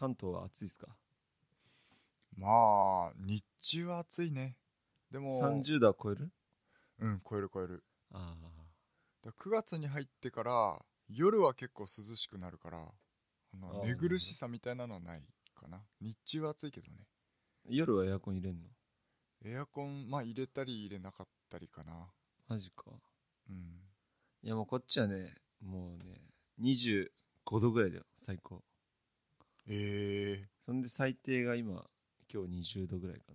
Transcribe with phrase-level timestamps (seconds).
[0.00, 0.88] 関東は暑いですか？
[2.36, 4.56] まあ日中は暑いね
[5.10, 6.30] でも ?30 度は超える？
[7.00, 8.34] うん超える超えるあ
[9.22, 10.78] だ9月に入ってから
[11.08, 15.22] 夜は結構涼しくなるからあのあー寝苦しさみたいなのはない
[15.54, 17.68] かな日中は暑いけどねあ。
[17.68, 18.68] 夜はエアコン入れんの？
[19.44, 21.92] エアコンまあ入れたり入れなかったりかな
[22.48, 22.84] マジか。
[23.50, 23.56] うん
[24.42, 26.18] いやもうこっちはね、もうね、
[26.62, 27.10] 25
[27.60, 28.62] 度ぐらいだよ、最高。
[29.66, 31.90] えそんで最低が今、
[32.32, 33.32] 今日20度ぐらいか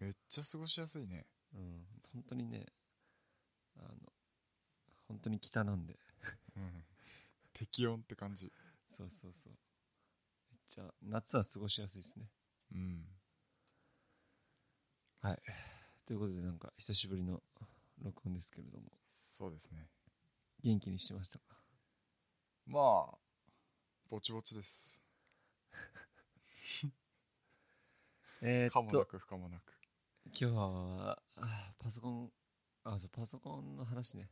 [0.00, 1.58] ー、めっちゃ過ごしやすいねな。
[1.60, 1.86] うん。
[2.12, 2.66] 本当にね、
[3.76, 4.12] あの、
[5.08, 5.98] 本当に北なんで。
[6.56, 6.84] うん
[7.52, 8.52] 適温って感じ
[8.88, 9.58] そうそうそう。
[10.50, 12.30] めっちゃ、夏は過ごしやすいですね。
[12.72, 13.20] うん
[15.20, 15.42] はい。
[16.06, 17.42] ということで、なんか、久しぶりの
[18.02, 18.92] 録音ですけれども、
[19.26, 19.88] そうですね
[20.62, 21.56] 元気にしてましたか？
[22.66, 22.80] ま
[23.12, 23.18] あ
[24.08, 24.89] ぼちぼちです
[28.42, 29.74] えー、かもなっと、く不可もなく。
[30.26, 32.32] 今日は、あパソコン、
[32.84, 34.30] あ、そう、パソコンの話ね。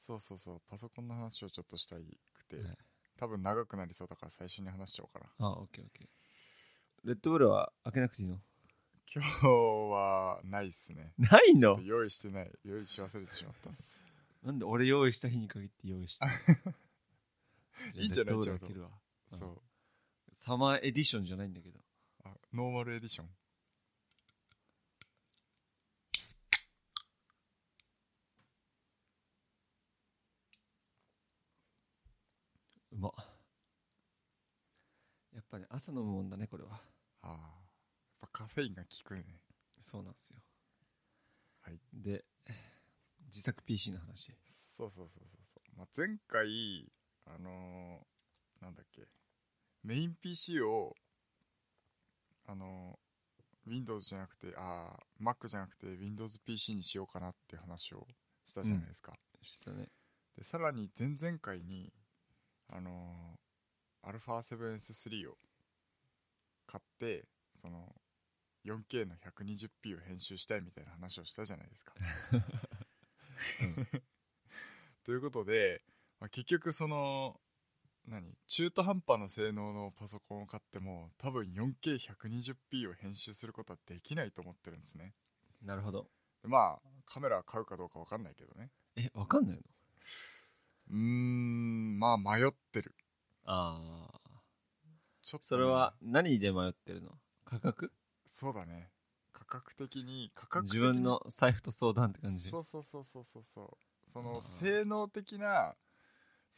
[0.00, 0.62] そうそうそう。
[0.68, 2.78] パソコンの話をちょっとしたいくて、はい。
[3.16, 5.46] 多分長くなりそうだから最初に話しちゃおうかな。
[5.46, 6.08] あ、オッケーオッケー。
[7.04, 8.40] レッドブルは開けなくていいの？
[9.14, 11.14] 今日はないっすね。
[11.18, 11.80] ないの？
[11.82, 12.52] 用意してない。
[12.64, 13.98] 用意し忘れてしまったっす。
[14.42, 16.26] なんで俺用意した日に限って用意して。
[18.00, 18.34] いいんじゃない？
[18.34, 18.90] ちょうどル開けるわ。
[19.32, 19.38] うん。
[19.38, 19.62] そう
[20.38, 21.78] サマーエディションじゃないんだけど。
[22.24, 23.28] あノーマルエディション？
[32.92, 33.12] うまっ。
[35.34, 36.70] やっぱり朝飲むもんだね、これは。
[37.22, 37.38] ああやっ
[38.20, 39.40] ぱカフェインが効くよね
[39.80, 40.36] そうなんですよ。
[41.62, 42.24] はいで、
[43.26, 44.32] 自作 PC の話。
[44.76, 46.90] そうそうそうそうそう、まあ、前回
[47.26, 49.06] あのーなんだっけ？
[49.88, 50.94] メイン PC を
[52.46, 58.06] あのー Windows じゃなくてあー Mac じゃなくて WindowsPC にしようかなっていう話を
[58.46, 59.88] したじゃないですか、してたね。
[60.36, 61.90] でさらに前々回に
[62.70, 65.36] あのー、α7S3 を
[66.66, 67.24] 買って
[67.62, 67.94] その
[68.66, 71.94] 4K の 120p を編集したいみたいな話をしたじゃないですか。
[75.04, 75.82] ということで、
[76.20, 77.40] まあ、結局その
[78.08, 78.34] 何？
[78.46, 85.14] 中途半端な性能のパソコンを買っても多分 4K120p を編集することはできないと思ってるんですね。
[85.62, 86.06] なるほど。
[86.42, 88.70] でまあカメラ買うかどうか分かんないけどね。
[88.96, 89.62] え、わかんないの？
[90.90, 92.94] うーんまあ迷ってる。
[93.44, 94.20] ああ。
[95.22, 97.10] ちょっとね、それは何で迷ってるの？
[97.44, 97.92] 価格？
[98.30, 98.88] そうだね。
[99.32, 102.48] 価格的に価格的自に分の財布と相談って感じ？
[102.50, 103.44] そうそうそうそうそう。
[103.54, 103.78] そう
[104.14, 104.58] そあのー。
[104.60, 105.74] 性能的な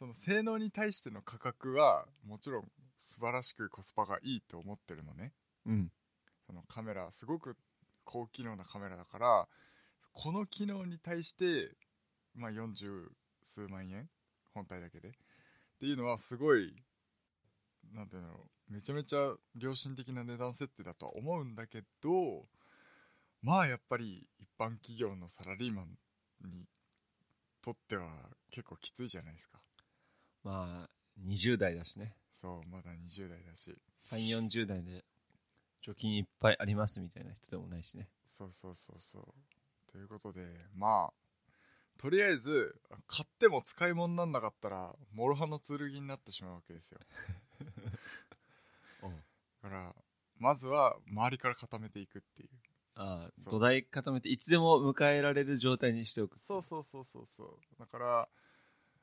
[0.00, 2.62] その性能に対しての価格はもちろん
[3.02, 5.34] 素晴らしくコスパがいいと思ってるのね。
[5.66, 5.92] うん。
[6.46, 7.54] そのカメラすごく
[8.04, 9.46] 高機能なカメラだから
[10.14, 11.76] この機能に対して
[12.34, 13.08] まあ40
[13.44, 14.08] 数万円
[14.54, 15.08] 本体だけで。
[15.08, 15.12] っ
[15.80, 16.74] ていうのはすごい
[17.92, 18.28] なんていうの
[18.70, 22.46] めちゃめちゃ良心的な値段設定だとは思うんだけど
[23.42, 25.88] まあやっぱり一般企業のサラリーマン
[26.48, 26.64] に
[27.62, 28.08] とっては
[28.50, 29.60] 結構きついじゃないですか
[30.42, 30.90] まあ、
[31.26, 32.14] 20代だしね。
[32.40, 33.76] そうまだ20代だし。
[34.10, 35.04] 3、40代で
[35.86, 38.08] 貯金いっぱいありますみたいな人でもないしね。
[38.30, 39.92] そうそうそうそう。
[39.92, 41.12] ということでまあ
[41.98, 47.00] とりあえず買っても使い物になんなかったら諸刃の剣になってしまうわけですよ。
[49.62, 49.94] だから
[50.38, 52.48] まずは周りから固めていくっていう。
[52.94, 56.38] ああ、土台固めていつでも迎えられる状態にしておく。
[56.38, 57.60] そうそうそうそうそう。
[57.78, 58.28] だから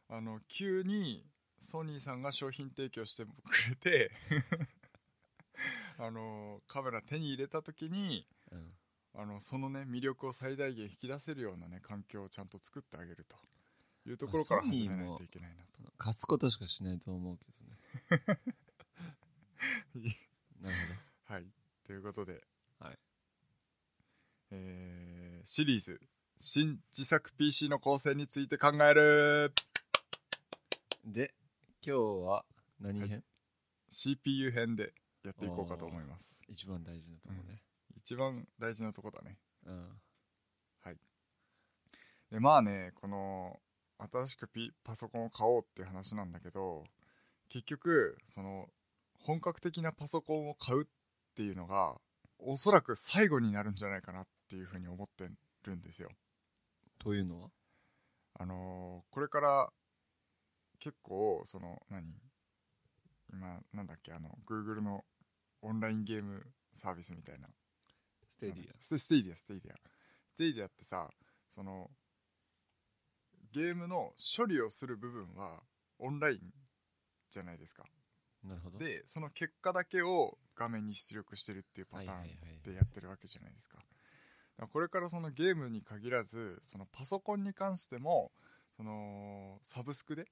[0.09, 1.25] あの急に
[1.59, 3.29] ソニーさんが商品提供してく
[3.69, 4.11] れて
[5.97, 8.73] あのカメラ手に入れた時にうん。
[9.19, 13.35] あのそのね魅力を最大限引き出せるようなね環境をちゃんと作ってあげると
[14.07, 18.37] いうところから始めないといけないなと貸すことしかしないと思うけどね。
[20.61, 20.75] なる
[21.25, 21.47] はい
[21.83, 22.43] ということで、
[22.77, 22.99] はい
[24.51, 25.99] えーシリーズ
[26.39, 29.76] 新自作 PC の構成について考えるほど。
[31.07, 31.33] で、
[31.81, 32.45] 今日は
[32.81, 33.23] 何編、
[33.87, 34.93] CPU 編で
[35.23, 36.41] やっていこうかと思います。
[36.49, 37.61] 一番大事なとこね。
[37.95, 39.37] 一番大事なとこだね。
[39.65, 40.01] うん。
[40.83, 40.97] はい。
[42.29, 43.57] でまあねこの
[44.11, 46.83] 新しくピパソコンを買おうっていう話なんだけど
[47.47, 48.67] 結局その
[49.23, 50.85] 本格的なパソコンを買うっ
[51.35, 51.95] ていうのが
[52.37, 55.29] おそらく最後になるんじゃないかなっていうふうに思って
[55.63, 56.09] るんですよ。
[56.99, 57.49] というのは？
[58.39, 59.71] あのーこれから
[60.79, 62.03] 結構その何？
[63.31, 65.03] 今なんだっけあの Google の
[65.61, 67.47] オンラインゲームサービスみたいな。
[68.29, 71.09] Stadia ステ Stadia Stadia Stadia ってさ
[71.55, 71.89] その
[73.51, 75.61] ゲームの処理をする部分は
[75.99, 76.39] オンライン
[77.31, 77.83] じゃないですか。
[78.43, 78.77] なるほど。
[78.77, 83.77] でその結果だけを画面に出力してるっていうパターンでやってるわけじゃないですか。
[83.77, 83.87] だか
[84.59, 88.31] らこれからそのゲームに限らずそのパソコンに関しても
[88.75, 90.27] そのサブスクで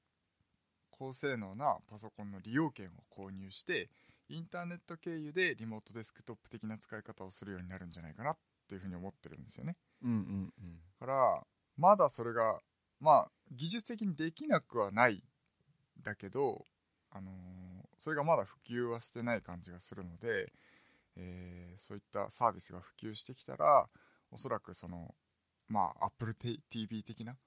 [0.98, 3.90] 高性能なパソコンの利用券を購入して
[4.30, 8.38] インターネット経由でリモートデスクトップ的な使い方をするようになるんじゃないかなっ
[8.68, 9.76] ていうふうに思ってるんですよね。
[10.04, 10.80] うんうんうん。
[11.00, 11.44] だから
[11.78, 12.60] まだそれが
[13.00, 15.24] まあ技術的にできなくはない
[16.02, 16.66] だけど、
[17.12, 17.36] あのー
[17.98, 20.52] それがまだ普及はしてない感じがするので、
[21.16, 23.88] えーそういったサービスが普及してきたら
[24.32, 25.14] おそらくその
[25.68, 27.38] まあ AppleTV 的な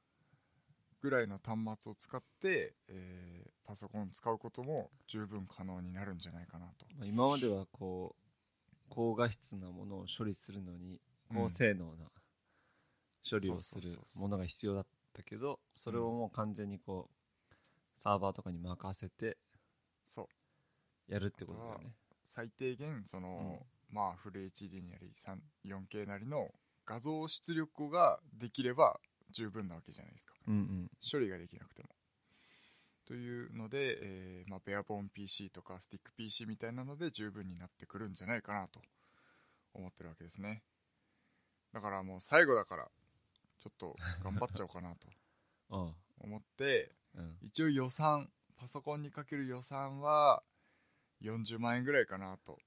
[1.00, 6.86] ぐらいの端末を使って、えーパソコンを使うことも十分可能になるんじゃないかなと。
[6.96, 8.22] まあ、今まではこう
[8.88, 10.98] 高画質なものを処理するのに
[11.30, 11.36] うん。
[11.36, 12.06] 高性能な
[13.30, 17.52] 処理をするものが必要だったけどそれをもう完全にこう
[18.00, 19.36] サーバーとかに任せて
[20.06, 21.12] そう。
[21.12, 21.92] やるってことだよね。
[22.26, 25.12] 最低限その、まあフル HD なり
[25.66, 26.48] 4K なりの
[26.86, 28.98] 画像出力ができれば
[29.30, 30.34] 十分なわけじゃないですか。
[30.46, 30.90] うんうん。
[31.10, 31.88] 処理ができなくても。
[33.06, 38.80] というので、えーまあ、ベアボーン PC とかスティック PC みたいなので十分になってくるんじゃないかなと
[39.72, 40.62] 思ってるわけですね。
[41.72, 42.88] だからもう最後だから
[43.60, 45.08] ちょっと頑張っちゃおうかなと
[45.70, 47.38] あ 思ってあうん。
[47.42, 50.42] 一応予算パソコンにかける予算は
[51.22, 52.58] 40万円ぐらいかなと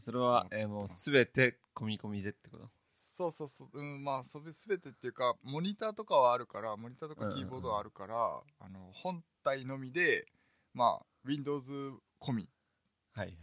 [0.00, 2.70] それは、えーもう全て込み込みでってこと？
[3.18, 8.14] そうそうそう、うん、まあそれ全てっていうかモニターとかはあるからモニターとかキーボードはあるから、
[8.60, 10.26] あの本体のみで
[10.72, 11.72] まあ Windows
[12.20, 12.48] 込み
[13.12, 13.34] はいはい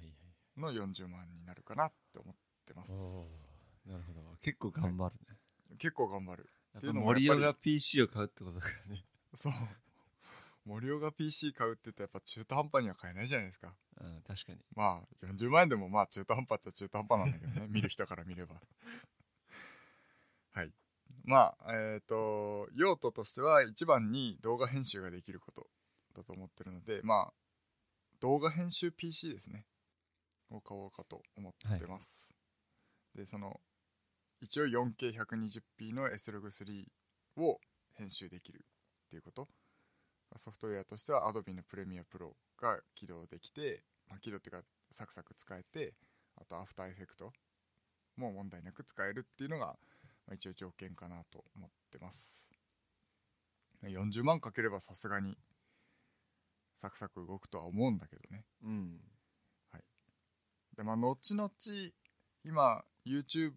[0.57, 2.35] の40万になるかなって思っ
[2.65, 2.91] てます。
[2.91, 4.21] はいおなるほど。
[4.41, 5.37] 結構頑張るね、
[5.77, 6.49] 結構頑張る。
[6.73, 9.03] やっていうのも森尾が PC を買うってことだからね。
[9.35, 9.53] そう。
[10.65, 13.73] 森尾が PC 買うって言ったらやっぱ中途半端には買えないじゃないですか。
[13.99, 14.59] うん確かに。
[14.75, 17.67] まあ40万円でもまあ中途半端っちゃ中途半端なんだけどね。
[17.69, 18.55] 見る人から見れば
[20.55, 20.71] はい。
[21.25, 25.67] まあえっ、と用途としては一番に動画編集ができること
[26.15, 27.33] だと思ってるのでまあ
[28.21, 29.65] 動画編集 PC ですね。
[30.51, 32.29] を買おうかと思ってます、
[33.15, 33.59] でその
[34.41, 36.85] 一応 4K120p の S-Log3
[37.37, 37.59] を
[37.95, 38.63] 編集できる
[39.07, 39.47] っていうこと。
[40.37, 45.93] ソフトウェアとしては Adobe の Premiere Pro が起動できて、まあ、起動っていうかサクサク使えて
[46.35, 47.29] あと After Effects
[48.17, 49.77] も問題なく使えるっていうのが、
[50.27, 52.47] まあ、一応条件かなと思ってます。
[53.83, 55.37] 40万かければさすがに
[56.81, 58.45] サクサク動くとは思うんだけどね。
[58.63, 58.99] うん。
[60.75, 61.49] でまあ後々
[62.43, 63.53] 今 YouTube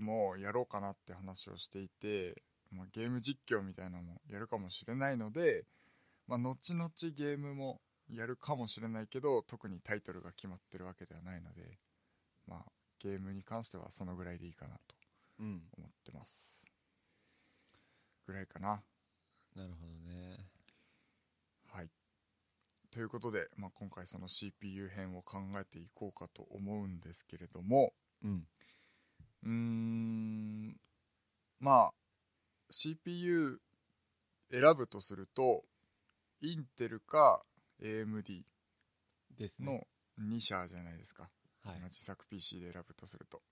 [0.00, 2.40] もやろうかなって話をしていて、
[2.70, 5.64] まあ、ゲーム実況みたいなのもやるかもしれないので、
[6.28, 11.78] まあ、後々ゲームもやるかもしれないけど特にタイトルが決まってるわけではないので、
[12.46, 12.64] まあ、
[13.00, 14.80] ゲームに関してはそのぐらいでいいかなと。
[14.94, 14.99] うん
[15.46, 16.62] 思ってます。
[18.26, 18.82] ぐらいかな。
[19.56, 20.46] なるほどね。
[21.72, 21.90] はい。
[22.90, 27.92] ということで、まあ、今回その CPU 編を考えていこうかと思うんですけれども
[28.22, 28.46] うん。
[29.44, 30.76] うーん
[31.60, 31.94] まあ
[32.70, 33.60] CPU
[34.50, 35.64] 選ぶとすると
[36.40, 37.42] インテルか
[37.82, 38.42] AMD
[39.38, 39.86] ですね。
[40.18, 41.30] の2社じゃないですか、
[41.64, 41.80] はい。
[41.80, 43.42] まあ自作 PC で選ぶとすると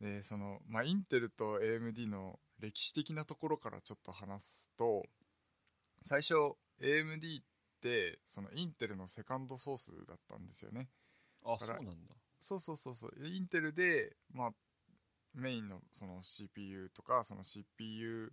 [0.00, 5.02] でそのまあインテルと AMD の歴史的なところからちょっと話すと
[6.02, 6.34] 最初
[6.80, 7.44] AMD っ
[7.82, 10.88] てそのインテルのセカンドソースだったんですよね。
[11.44, 11.92] あそうなんだ。
[12.40, 13.12] そうそうそうそう。
[13.26, 14.50] インテルで、まあ、
[15.34, 18.32] メインのその CPU とかその CPU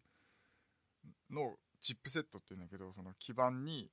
[1.30, 3.90] のチップセットっていうんだけどその基板に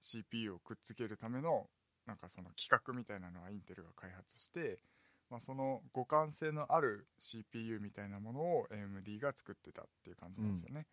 [0.00, 1.66] CPU をくっつけるための
[2.06, 4.78] なんかその規格みたいなのはインテルが開発して、
[5.30, 10.86] まあ、その互換性のある CPU みたいなものを AMD が作ってたっていう感じなんですよね、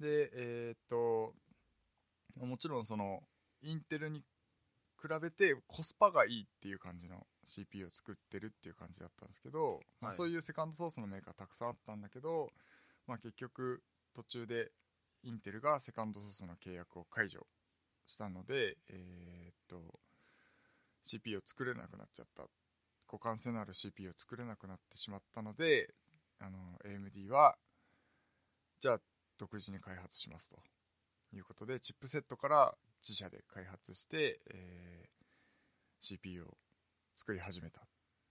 [0.00, 1.34] でえーっと
[2.44, 3.20] もちろんその
[3.62, 4.20] インテルに
[5.00, 10.16] 比べてコスパがいいっていう感じの CPU を作ってるっていう感じだったんですけど、まあはい。
[10.16, 12.50] そういうセカンドソースのメーカーたくさんあったんだけど、
[13.06, 13.82] まあ、結局
[14.14, 14.70] 途中で
[15.22, 17.46] インテルがセカンドソースの契約を解除
[18.06, 20.00] したので、えーっと
[21.04, 22.44] CPU を作れなくなっちゃった
[23.10, 25.94] 互換性のある CPU を作れなくなってしまったので
[26.40, 27.56] あの AMD は
[28.80, 29.00] じゃあ
[29.38, 30.56] 独自に開発しますと
[31.34, 35.18] いうことでチップセットから自社で開発して、えー
[36.00, 36.56] CPU を
[37.16, 37.84] 作り始めたっ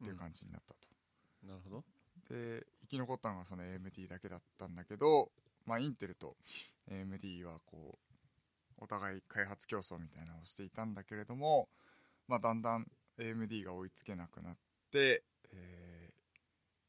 [0.03, 0.79] ていう感じになったと、
[1.47, 1.83] なるほど。
[2.29, 5.29] で生き残ったのがその AMD だけだったんだけど、
[5.65, 6.35] まあ、インテルと
[6.91, 7.97] AMD はこ
[8.79, 11.67] うお互い開発競争みたいなのをしていたんだけれども、
[12.27, 12.85] まあ、だんだん
[13.19, 14.59] AMD が追いつけなくなって、
[14.93, 16.11] え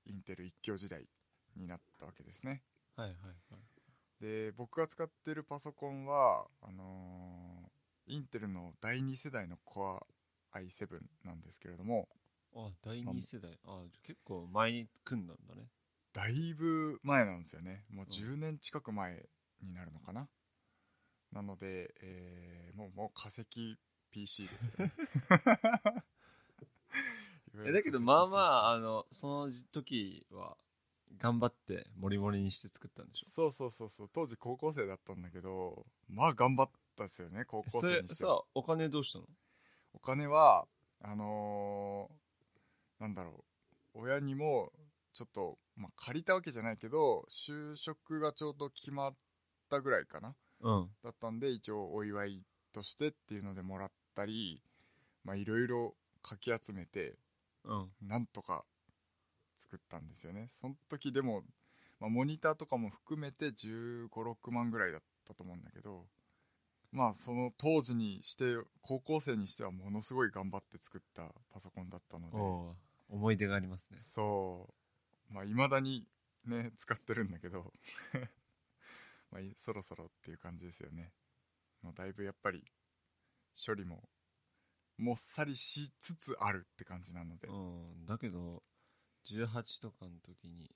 [0.05, 1.07] ーインテル一強時代
[1.55, 2.63] になったわけですね。
[2.97, 3.19] はいはい
[3.53, 4.23] はい。
[4.23, 10.01] で僕が使ってるパソコンはあのーインテルの第2世代の Core
[10.55, 12.09] i7 なんですけれども。
[12.55, 13.59] あ第2世代。
[13.67, 15.69] あ結構前に組んだんだね。
[16.15, 17.85] だいぶ前なんですよね。
[17.91, 18.11] もううん。
[18.11, 19.29] 10年近く前
[19.61, 20.27] になるのかな、
[21.33, 23.45] なので、えーもうもう化石
[24.11, 24.93] PC ですよね
[27.67, 30.57] えだけどまあまああのその時は
[31.19, 33.27] 頑張ってモリモリにして作ったんでしょ？
[33.31, 34.11] そうそうそうそう。
[34.15, 39.25] 当時高校生だったんだけどまあ頑張ったですよね高校それ生にしてさお金どうしたの？
[39.95, 40.67] お金は
[41.03, 43.45] あのーなんだろ
[43.95, 44.01] う。
[44.01, 44.73] 親にも
[45.15, 49.15] ちょっと、まあ、借りたわけじゃないけど就職がちょうど決まっ
[49.71, 50.35] たぐらいかな。
[50.61, 50.89] うん。
[51.03, 54.61] だったんで一応お祝いとしてっていうのでもらったり
[55.25, 57.17] まあいろいろかき集めてうん
[58.03, 58.65] なんとか
[59.59, 60.49] 作ったんですよね。
[60.61, 61.43] その時でも、
[62.01, 66.07] まあ、モニターとかも含めて1 5 6万ぐらいだったと思うんだけど
[66.93, 68.45] まあその当時にして
[68.83, 72.79] 高校生にしてはものすごい頑張って作ったパソコンだったので。
[73.11, 73.99] 思い出がありますね。
[74.01, 74.69] そ
[75.31, 75.35] う。
[75.35, 76.07] まあいまだに
[76.47, 77.73] ね使ってるんだけど。
[79.31, 81.13] まあいそろそろっていう感じですよね。
[81.83, 82.65] もうだいぶやっぱり
[83.67, 84.09] 処理も
[84.99, 87.53] もっさりしつつあるって感じなので、う
[88.03, 88.07] ん。
[88.07, 88.63] だけど
[89.31, 90.71] 18とかの時に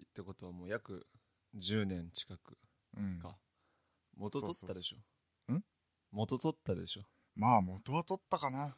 [0.00, 1.06] ってことはもう約
[1.56, 2.56] 10年近く
[2.96, 3.18] うん。
[3.20, 3.36] か
[4.16, 4.96] 元取ったでしょ。
[5.50, 5.52] う。
[5.54, 5.64] ん？
[6.10, 7.02] 元取ったでしょ。
[7.36, 8.74] まあ元は取ったかな。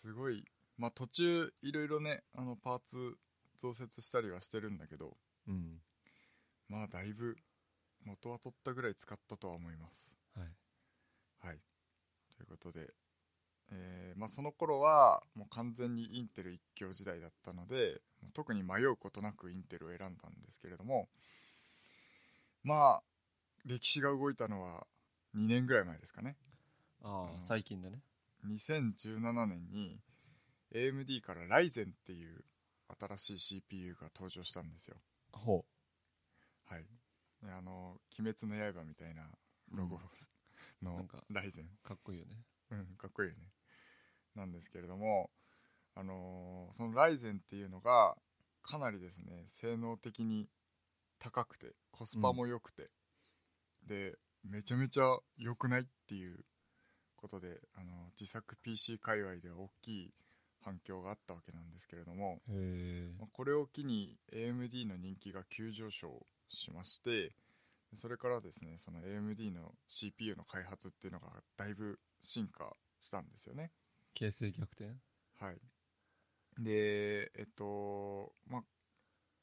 [0.00, 0.44] すごい。
[0.78, 3.16] まあ途中いろいろねあのパーツ
[3.58, 5.16] 増設したりはしてるんだけど。
[5.46, 5.82] うん。
[6.68, 7.36] まあだいぶ
[8.04, 10.10] 元は取ったぐらい使ったとは思います。
[10.34, 10.48] はい。
[11.40, 11.67] はい
[12.38, 12.94] ということで、
[13.72, 18.00] えーまあ、その頃はもう完全にインテル一強時代だったので
[18.32, 20.10] 特に迷うことなくインテルを選んだん
[20.46, 21.08] ですけれども
[22.62, 23.02] まあ
[23.66, 24.86] 歴史が動いたのは
[25.36, 26.36] 2年ぐらい前ですかね。
[27.02, 27.98] ああうん最近だね。
[28.46, 30.00] 2017年に
[30.74, 32.44] AMD から Ryzen っていう
[33.18, 34.96] 新しい CPU が登場したんですよ。
[35.32, 35.64] ほ
[36.64, 36.84] はい。
[37.42, 39.28] であの「鬼滅の刃」みたいな
[39.70, 40.27] ロゴのなん
[41.08, 42.36] か Ryzen うかっこいいよね。
[42.70, 43.48] うんかっこいいよね。
[44.34, 45.30] なんですけれども
[45.94, 48.16] あのーその Ryzen っていうのが
[48.62, 50.48] かなりですね性能的に
[51.18, 52.90] 高くてコスパも良くて、
[53.86, 56.44] でめちゃめちゃ良くないっていう
[57.16, 60.14] ことであの自作 PC 界隈では大きい
[60.64, 62.40] 反響があったわけなんですけれども、
[63.18, 67.32] まあこれを機に AMD の人気が急上昇しまして
[67.94, 73.70] それからですねその AMD の CPU の開発っていうのがだいぶ進化したんですよね。
[74.14, 74.94] 形勢逆転？
[75.38, 75.58] はい。
[76.58, 78.62] でえっとまあ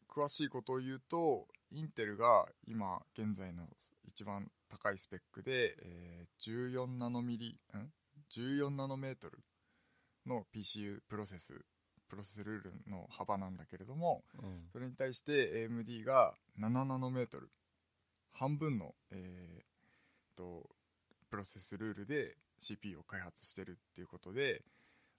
[0.10, 3.64] 詳しいことを言うとインテルが今現在の
[4.08, 7.92] 一番高いスペックで、えー14ナノミリん
[8.32, 9.40] ？14ナノメートル
[10.28, 11.54] の PCU プロセス
[12.08, 14.68] プロセスルールの幅なんだけれどもうん。
[14.72, 17.50] それに対して AMD が7ナノメートル
[18.36, 20.70] 半分の、えーと
[21.30, 24.62] プロセスルールで CPU を開発してるっていうことで、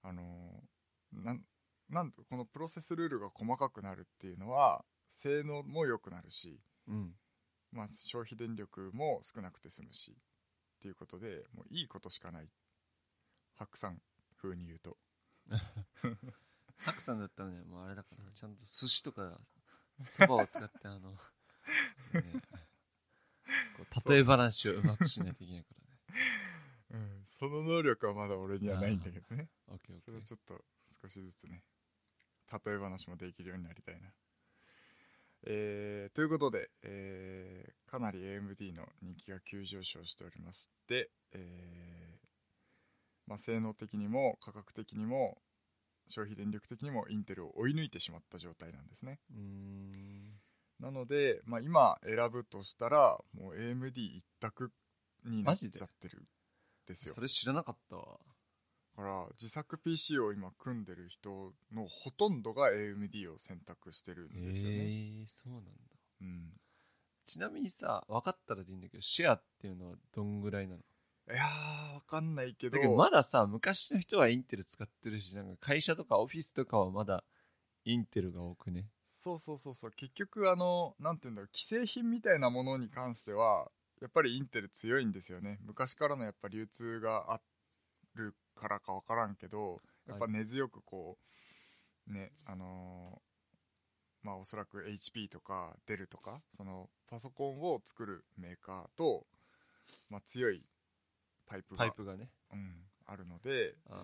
[0.02, 1.40] あのーなん
[1.88, 7.12] なんとこのプロセスルールが細かくなるっていうのは性能も良くなるし、うん。
[7.72, 10.14] まあ、消費電力も少なくて済むしっ
[10.80, 12.48] ていうことでもういいことしかない。
[13.58, 13.98] 白山
[14.40, 14.96] 風に言うと。
[16.78, 19.40] 白さんだったらねもうあれだからちゃんと寿司とか
[20.02, 21.12] そばを使ってあの、
[22.12, 22.42] ね、
[24.08, 26.26] 例え話をうまくしないといけないからね。
[26.90, 29.48] うん、その能力はまだ俺にはないんだけどね。
[29.68, 30.64] オッケーオッそれをケーちょっと
[31.02, 31.64] 少しずつね
[32.64, 34.12] 例え話もできるようになりたいな。
[35.48, 42.26] えーということで、えーかなり AMD の人気が急上昇しておりまして、えー
[43.26, 45.38] まあ、性能的にも価格的にも
[46.08, 49.18] 消費電力的にもインテルを追い抜いてしまった状態なんですね。
[49.30, 50.40] うーん
[50.80, 54.70] なので、まあ、今選ぶとしたらもう AMD 一択
[55.24, 56.24] になっちゃってるん
[56.86, 57.14] ですよ。
[57.14, 58.18] それ知らなかったわ。
[58.96, 65.70] だから自作 PC を今組んでる人のほとんどが AMD を選択してるんへですよね、えそうなんだ。
[66.22, 66.52] うん、
[67.26, 70.80] ちなみにさ分かったらでいいんだけどシェアっていうのはどんぐらいなの？
[71.28, 72.76] いやーわかんないけど。
[72.76, 77.24] だけどまださ昔の人はインテル使ってるしなんか会社とかオフィスとかはまだ
[77.84, 78.86] インテルが多くね
[79.16, 79.90] そうそうそうそう。
[79.92, 81.56] 結局あのなんて言うんだろう。
[81.56, 83.70] 既製品みたいなものに関しては
[84.00, 85.58] やっぱりインテル強いんですよね。
[85.64, 87.40] 昔からのやっぱ流通があ
[88.14, 91.18] るからかわからんけどやっぱ根強くこ
[92.08, 93.26] うねあのー
[94.22, 99.24] まあおそらく HP とかデルとかそのパソコンを作るメーカーと、
[100.10, 100.64] まあ、強い
[101.46, 101.78] パイプが。
[101.78, 102.28] パイプがね。
[102.52, 102.74] うん、
[103.06, 103.96] あるのでま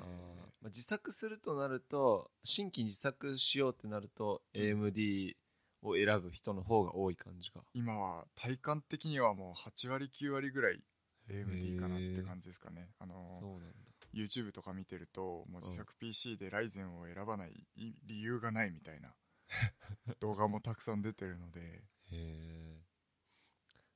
[0.67, 5.35] あ、自作するとなると新規自作しようってなると AMD
[5.83, 10.81] を選ぶ人の方が多い感じが今は体感的にはもう8割9割ぐらい
[11.29, 12.89] AMD かなって感じですかね。
[12.99, 13.67] あのそうなんだ。
[14.15, 19.15] YouTube とか見てるともう自作 PC でライゼンを選ばないい理由がないみたいな
[20.21, 21.61] 動画もたくさん出てるので。
[21.61, 21.83] へ
[22.13, 22.83] え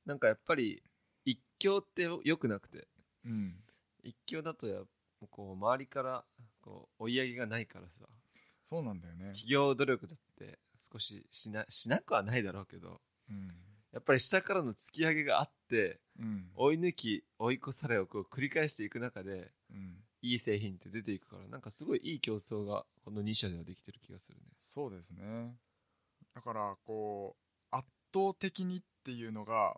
[0.05, 0.81] なんかやっぱり
[1.25, 2.87] 一強ってよくなくて。
[3.25, 3.63] うん。
[4.03, 4.81] 一強だとや
[5.25, 6.23] こう周りから
[6.61, 8.05] こう追い上げがないからさ。
[8.63, 9.27] そうなんだよね。
[9.27, 10.59] 企業努力だって
[10.91, 13.47] 少ししなしなくはないだろうけどうん。
[13.93, 16.51] やっぱり下からの突き上げがあってうん。
[16.55, 20.03] 追い抜き追い越されをこう繰り返していく中でうん。
[20.21, 24.43] いい製品って出ていくからなんかすごいいい競争がこの2社ではできてる気がするね。
[24.59, 25.55] そうですね。
[26.35, 29.77] だからこう圧倒的にっていうのが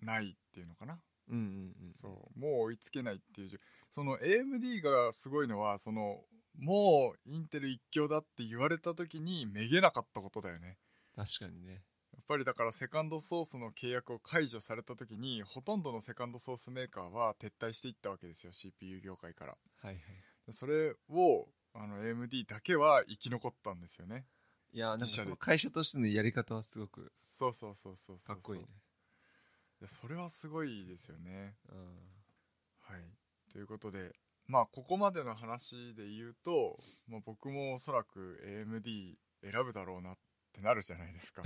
[0.00, 0.98] ないっていうのかな。
[1.28, 1.46] うんうんう
[1.90, 2.38] んそう。
[2.38, 3.48] もう追いつけないっていう。
[3.48, 3.58] じ
[3.92, 6.24] その AMD がすごいのはその
[6.58, 10.78] もうインテル一強だって言われた時にめげなかったことだよね。
[11.14, 11.82] 確かにね。
[12.12, 19.56] やっぱりだからセカンドソースの契約を解除された時にほとんどのセカンドソースメーカーは撤退していったわけですよ CPU 業界から。
[19.82, 19.98] はいはい。
[20.46, 24.26] でそれをあの AMD だけは生き残ったんですよね。
[24.72, 28.66] いやなんかその会社としてのやり方はすごくそうそうそうそうそうかっこいいね。
[29.80, 31.56] いやそれはすごいですよね。
[31.70, 31.78] うん。
[32.80, 33.21] はい
[33.52, 34.12] ということで
[34.46, 36.78] まあここまでの話で言うと、
[37.08, 40.18] まあ、僕もおそらく AMD 選ぶだろうなっ
[40.52, 41.42] てなるじゃないですか。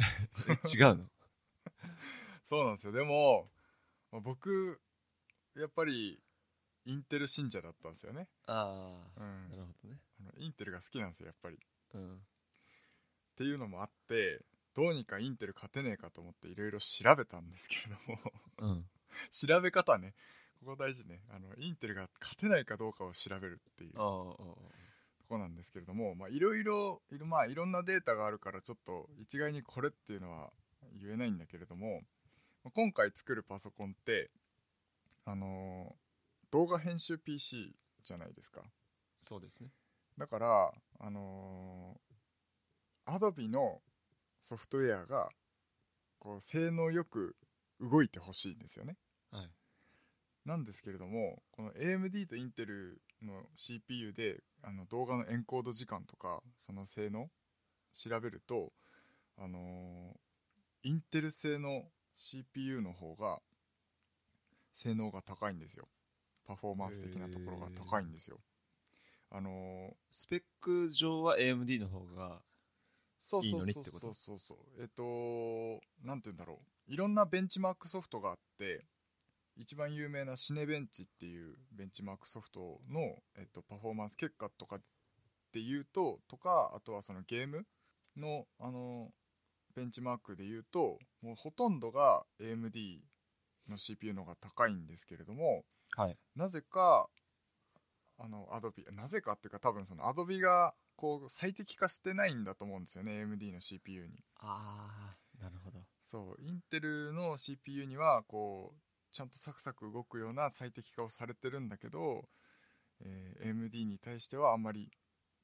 [0.49, 1.11] え 違うの？
[2.45, 2.93] そうなんですよ。
[2.93, 3.51] でも、
[4.13, 4.81] まあ僕
[5.55, 6.21] やっぱり
[6.85, 9.51] インテル信者だったんですよね、ああ、うん。
[9.51, 10.01] なるほどね。
[10.21, 11.57] あのインテルが好きなんですよやっぱり。
[11.57, 11.59] っ
[11.95, 12.27] うん。
[13.37, 14.43] ていうのもあって
[14.75, 18.33] どうにかインテル勝てねえかと思っていろいろ調べたんですけれども。
[18.59, 18.91] うん。
[19.31, 20.15] 調べ方ね
[20.61, 21.21] ここ大事ね。
[21.31, 24.59] あのインテルが勝てないかどうかを調べるっていうと
[25.29, 30.51] こなんですけれどもまあいろいろいろまあいろんなデータがあるからちょっと一概にこれっていうのは
[31.01, 32.03] 言えないんだけれども
[32.65, 34.31] まあ今回作るパソコンって
[35.25, 36.07] あのー
[36.53, 38.63] 動画編集 PC じゃないですか。
[39.21, 39.69] そうですね。
[40.17, 43.83] だからあのー、Adobe の
[44.43, 45.29] ソフトウェアが
[46.19, 47.37] こう性能よく
[47.81, 48.93] 動いてほしいんですよね。
[48.93, 49.06] はい
[50.47, 57.29] なんですけれどもこの AMD とインテルの CPU であの動画のエンコード時間とかその性能
[57.93, 58.73] 調べると
[59.37, 60.19] あのー
[60.83, 61.83] インテル製の
[62.17, 63.41] CPU の方が
[64.73, 65.89] 性能が高いんですよ。
[66.47, 68.39] パフォーマンス的なところが高いんですよ、
[69.33, 72.41] あのースペック上は AMD の方がいい
[73.21, 73.99] そうそうそうのにってこと？
[73.99, 76.93] そうそうそうえっとなんて言うんだろう。
[76.93, 78.85] いろんなベンチマークソフトがあって
[79.57, 83.01] 一番有名なシネベンチっていうベンチマークソフトの、
[83.37, 84.81] えっと、パフォーマンス結果とかっ
[85.53, 87.65] ていうととかあとはそのゲーム
[88.17, 89.09] のあの
[89.75, 93.01] ベンチマークで言うともうほとんどが AMD
[93.69, 95.65] の CPU の方が高いんですけれども
[95.97, 96.17] はい。
[96.35, 97.09] なぜか
[98.19, 104.25] あの Adobe なぜかっていうか多分その Adobe がこう最適化してないんだと思うんですよね AMD の CPU に。
[104.37, 105.81] ああなるほど。
[106.07, 112.29] そうインテルの CPU にはこうちゃんとサクサク動くような最適化をされてるんだけど、
[113.01, 114.91] えー AMD に対してはあんまり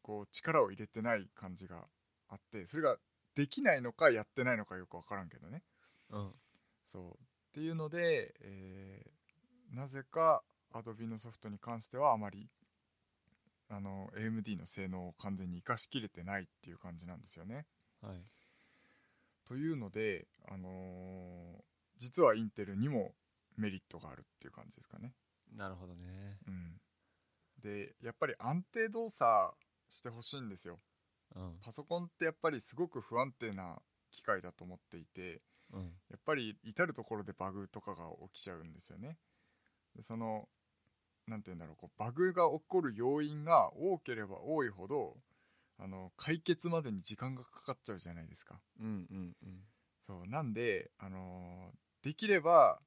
[0.02, 1.86] こう力を入れてない感じが
[2.28, 2.96] あってそれが
[3.34, 5.62] できないのかやってないのかよく分からんけどね。
[6.10, 6.32] うん。
[6.88, 7.04] そう。
[7.12, 7.16] っ
[7.54, 9.12] ていうので、えー
[9.74, 10.42] なぜか
[10.74, 12.50] Adobe のソフトに関してはあまり
[13.70, 17.66] あの AMD の性能を完全に生かしきれてないっていう感じなんですよね。
[18.02, 18.22] はい。
[19.46, 21.62] というので、あのー
[21.98, 23.14] 実はインテルにも
[23.56, 25.12] メリットがあるっていう感じですかね。
[25.56, 26.80] なるほどねうん、
[27.62, 29.52] でやっぱり安定動作
[29.90, 30.80] してほしいんですよ。
[31.34, 35.40] うんパソコンってやっぱりすごく不安定な機械だと思っていて
[35.72, 39.18] うんやっぱり至る所でバグとかが起きちゃうんですよね。
[39.96, 40.48] でその
[41.26, 45.16] なんて言うんだろうこうバグが起こる要因が多ければ多いほど
[45.78, 48.60] あの解決までに時間がかかっちゃうじゃないですか。
[48.80, 49.64] うんうんうん
[50.06, 52.80] そうなんで、あのーできれば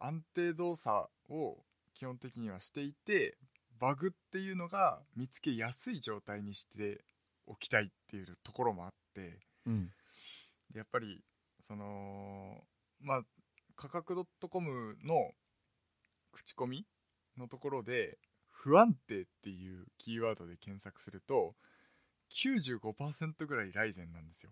[0.00, 1.58] 安定動作を
[1.94, 3.36] 基本的にはしていて
[3.78, 7.04] バグっていうのが見つけやすい状態にして
[7.46, 9.90] おきたいっていうところもあってうん。
[10.72, 11.22] でやっぱり
[11.66, 12.64] その
[13.00, 13.22] まあ
[13.76, 15.30] 価格 .com の
[16.32, 16.86] 口コミ
[17.38, 21.54] のところで不安定っていうキーワードで検索すると
[22.44, 24.50] 95%ぐらいライゼンなんですよ。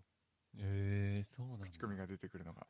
[0.57, 1.65] えー、そうなんだ。
[1.65, 2.65] 口コミが出てくるのが。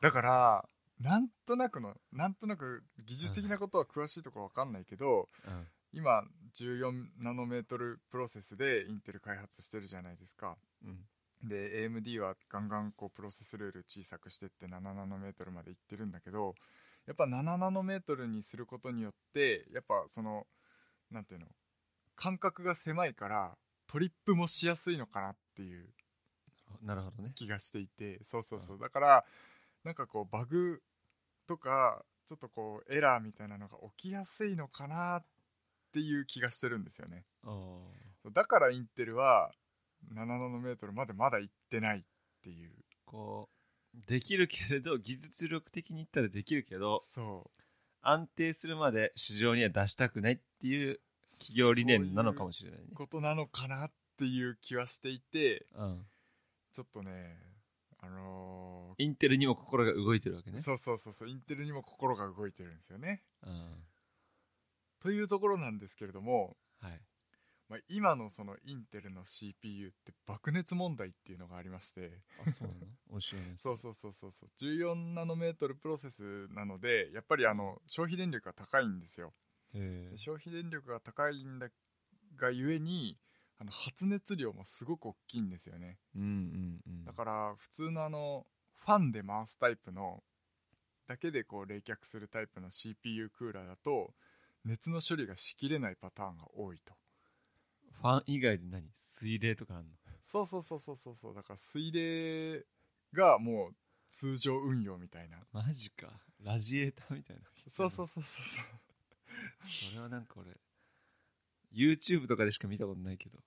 [0.00, 0.68] だから
[1.02, 5.66] なんとなくのなんとなく技術的なことは詳しいところわかんないけどうん。
[5.94, 6.22] 今
[6.58, 10.56] 14ナノメートルプロセスでインテル開発してるじゃないですか。
[10.84, 11.48] うん。
[11.48, 16.54] で AMD はガンガンこうプロセスルール小さくしてって7ナノメートルまでいってるんだけど
[17.06, 20.46] やっぱ7ナノメートルにすることによってやっぱその
[21.10, 21.46] なんていうの
[22.14, 23.56] 間隔が狭いから
[23.88, 25.88] トリップもしやすいのかなっていう
[26.80, 27.32] なるほどね。
[27.34, 28.20] 気がしていて。
[28.24, 28.78] そうそうそう。
[28.78, 29.24] だから
[29.84, 30.80] なんかこうバグ
[31.46, 35.24] とかちょっとこうエラーみたいなのが起きやすいのかなっ
[35.92, 37.24] ていう気がしてるんですよね。
[38.32, 39.52] だからインテルは
[40.12, 42.02] 7ナノメートルまでまだ行ってないっ
[42.42, 42.72] ていう。
[43.04, 43.48] こ
[43.94, 47.62] うできるけれど技術力的に言ったらできるけどそう。
[48.00, 51.00] 安定するまで市場には出したくないっていう
[51.38, 52.84] 企業理念なのかもしれないね。
[52.86, 56.06] そういうことなのかなっていう気はしていてうん。
[56.72, 57.36] ちょっとね
[58.04, 60.60] あのインテルにも心が動いてるわけーね。
[60.60, 63.22] そうそうそうそうインテルにも心が動いてるんですよね。
[63.42, 63.86] うん。
[65.00, 67.00] というところなんですけれども、はい。
[67.68, 72.18] まあ、今のそのインテルの CPU って爆熱問題っていうのがありまして。
[72.44, 73.20] あそうなの？
[73.56, 74.50] そうそうそうそうそう。
[74.60, 79.32] 14ナノメートルプロセスなのでやっぱりあの消費電力が高いんですよ。
[80.16, 81.68] 消費電力が高いんだ
[82.36, 83.16] がゆえに
[83.62, 85.98] あの発熱量もすごく大きいんですよね。
[86.16, 87.04] うんうんうん。
[87.04, 88.44] だから普通のあの
[88.84, 90.20] ファンで回すタイプの
[91.06, 94.12] だけでこう冷却するタイプの CPU クーラーだと
[94.64, 96.92] 熱の処理がしきれないパターンが多いと。
[98.00, 98.82] ファン以外で何？
[98.96, 99.90] 水冷とかあんの？
[100.24, 101.34] そうそうそうそうそうそう。
[101.34, 102.64] だから水冷
[103.14, 103.74] がもう
[104.10, 105.38] 通常運用みたいな。
[105.52, 106.08] マジか。
[106.42, 108.64] ラジエーターみたいなそうそうそうそうそう。
[109.90, 110.50] それはなんか俺
[111.72, 113.38] YouTube とかでしか見たことないけど、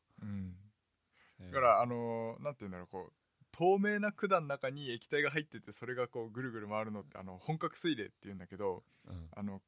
[1.40, 3.14] だからあのーなんて言うんだろうこう
[3.52, 9.28] 透明な管の中に液体が入っててそれがこうぐるぐる回るのってあの本格水冷っていうんだけどうん。
[9.32, 9.62] あの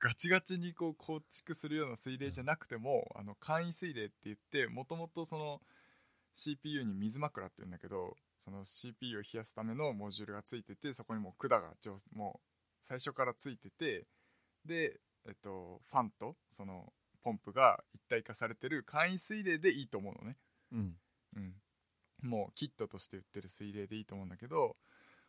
[0.00, 5.60] ガチガチにこう構築するような水冷じゃなくても、あの簡易水冷って言ってもともとその
[6.36, 12.46] CPU に水枕って言うんだけどその CPU を冷やすためのモジュールがついててそこにもう管が上もう
[12.82, 14.06] 最初からついてて
[14.64, 20.36] で、えっと、ファンとそのポンプが一体化されてる簡易水冷でいいと思うのね。
[20.72, 20.96] うん。
[21.36, 21.54] うん、
[22.28, 24.76] もうキットとして売ってる水冷でいいと思うんだけど、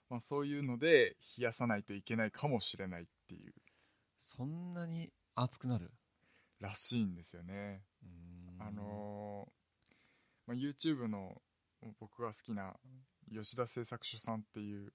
[0.10, 3.54] まあ、そういうので冷やさないといけないかもしれないっていう。
[4.20, 5.92] そんなに熱くなる？
[6.60, 7.82] らしいんですよね。
[8.60, 11.42] あのーまあ、YouTube の
[12.00, 12.76] 僕が好きな
[13.32, 14.92] 吉田製作所さんっていう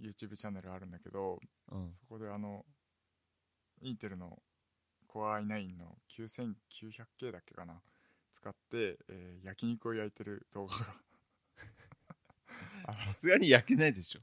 [0.00, 1.38] YouTube チャンネルあるんだけど
[1.70, 1.94] うん。
[2.00, 2.64] そこであの
[3.80, 4.38] インテルの
[5.08, 7.80] Core i9 の 9900K だっけかな
[8.32, 10.94] 使って、えー焼肉を焼いてる動画が。
[12.94, 14.20] さすがに焼けないでしょ。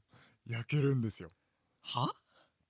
[0.48, 1.32] 焼けるんですよ。
[1.82, 2.14] は？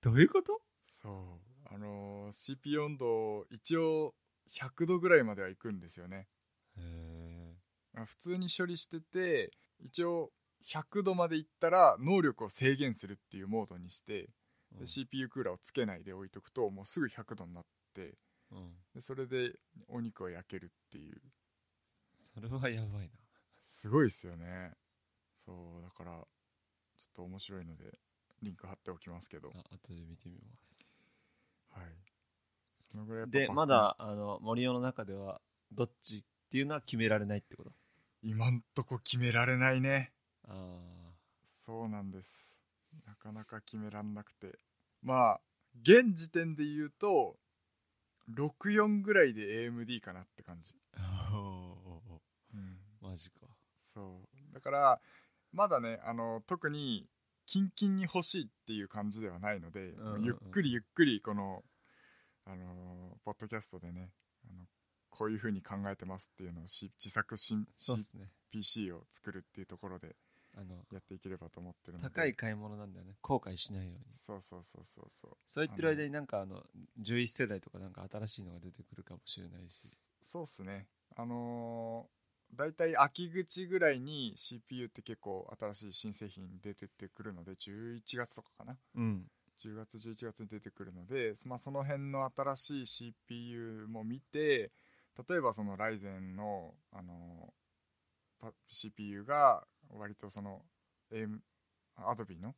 [0.00, 0.60] どういうこと？
[1.02, 1.74] そう。
[1.74, 4.14] あのー CPU 温度一応
[4.52, 6.28] 100度ぐらいまではいくんですよね。
[6.76, 7.56] へえ
[8.00, 9.50] あ普通に処理してて
[9.80, 10.32] 一応
[10.66, 14.28] 100度までいったら能力を制限するっていうモードにして
[14.72, 17.64] で CPU クーラーをつけないで置いとくともうすぐ100度になっ
[17.96, 18.14] て
[18.52, 18.72] うん。
[18.94, 19.52] でそれで
[19.88, 21.16] お肉を焼けるっていう。
[22.34, 23.10] それはやばい
[23.64, 24.72] すごいっすよね。
[25.44, 26.26] そうだからちょっ
[27.14, 27.84] と面白いので
[28.42, 29.48] リンク貼っておきますけど。
[29.48, 30.74] なあ後で見てみます。
[31.70, 31.84] はい。
[32.90, 35.40] そのぐらいやっぱでまだあの森尾の中では
[35.72, 37.72] どっちっていうのは決められないってこと？
[38.22, 40.12] 今んとこ決められないね。
[40.46, 40.52] あ
[41.66, 42.58] そうなんです。
[43.06, 44.58] なかなか決めらんなくて。
[45.02, 45.40] まあ
[45.82, 47.36] 現時点で言うと
[48.34, 53.46] 64ぐらいで AMD かなって感じ、うん、ーマジか。
[53.94, 54.54] そう。
[54.54, 55.00] だから
[55.52, 57.06] まだねあの特に
[57.46, 60.24] キンキンに欲しいっていう感じではないので、うんうんうん。
[60.24, 61.62] ゆっくりゆっくりこの
[62.44, 64.10] あのポッドキャストでね
[64.48, 64.64] あの
[65.10, 67.66] こういう風に考えてますっていうのをし自作新
[68.14, 68.30] ね。
[68.50, 70.16] PC を作るっていうところで
[70.56, 72.14] あのやっていければと思ってるので。
[72.14, 73.14] 高い買い物なんだよね。
[73.20, 74.04] 後悔しないように。
[74.14, 75.36] そうそうそうそうそう。
[75.46, 76.62] そう言ってる間になんかあの
[77.00, 79.96] 11世代とかなんか新しいのが出てくるかもしれないし。
[80.22, 80.86] そうっすね。
[81.14, 88.78] あのー、だいたい秋口ぐらいに CPU って結構新しい新製品出てってくるので11月とかかな。
[88.94, 89.26] うん。
[89.62, 94.70] 10月11月に出てくるので、まあ、その辺の新しい CPU も見て
[95.28, 97.52] 例えばそのライゼンのあの
[98.38, 100.62] パ CPU が割とその
[101.96, 102.54] Adobe の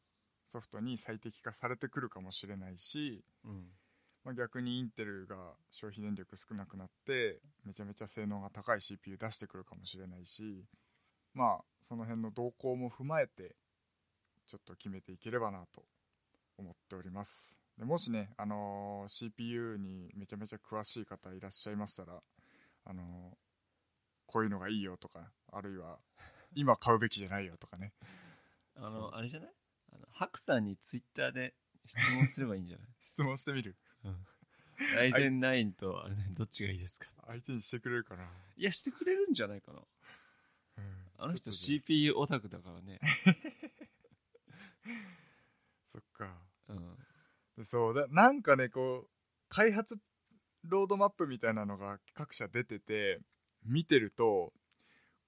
[0.48, 3.66] ソフトに最適化されてくるかもしれないし、うん。
[4.24, 5.36] まあ、逆にインテルが
[5.70, 10.66] 消費電力少なくなってめちゃめちゃ性能が高い CPU 出してくるかもしれないし
[11.34, 13.54] まあその辺の動向も踏まえて
[14.46, 15.84] ちょっと決めていければなと
[16.58, 17.56] 思っております。
[17.78, 22.20] でもしね、あのー CPU にめちゃめちゃ詳しい方いらっしゃいましたら、
[22.84, 23.36] あのー
[24.26, 25.98] こういうのがいいよとかあるいは
[26.54, 27.92] 今買うべきじゃないよとかね。
[28.76, 29.50] あのあれじゃない？
[29.92, 31.54] あのハクさんにツイッターで
[31.86, 32.88] 質問すればいいんじゃない？
[33.00, 33.76] 質問してみる。
[34.94, 37.10] ライゼン9とあれ、ね、どっちがいいですか？
[37.26, 39.80] 相手にしてくれるかな、いやしてくれるんじゃないかな。
[40.78, 41.10] うん。
[41.18, 43.00] あの人 CPU オタクだからね。
[45.86, 46.40] そっか。
[46.68, 46.96] うん。
[47.56, 49.10] でそうだなんかねこう
[49.48, 49.96] 開発
[50.62, 53.20] ロードマップみたいなのが各社出てて
[53.64, 54.52] 見てると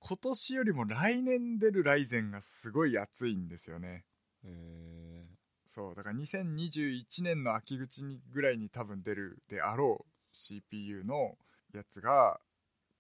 [0.01, 4.05] 今年よりも来年出るライゼンがすごい熱いんですよね。
[4.45, 5.27] え
[5.67, 11.37] そうだから2021年の秋口にぐらいに多分出るであろう CPU の
[11.73, 12.41] やつが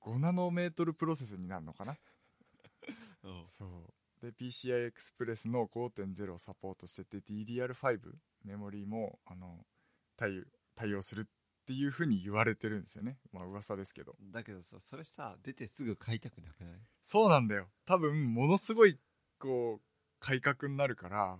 [0.02, 1.98] 5ナノメートルプロセスになるのかな。
[3.50, 4.24] そう。
[4.24, 7.98] で PCI エクスプレスの5.0をサポートしてて DDR5
[8.44, 9.64] メモリーもあの
[10.16, 10.44] 対
[10.76, 11.28] 対応する
[11.62, 13.18] っていう風に言われてるんですよね。
[13.32, 14.16] まあ噂ですけど。
[14.32, 16.80] だけどさそれさ出てすぐ買いたくなくない？
[17.02, 17.68] そうなんだよ。
[17.86, 18.98] 多分ものすごい
[19.38, 19.80] こう
[20.18, 21.38] 改革になるから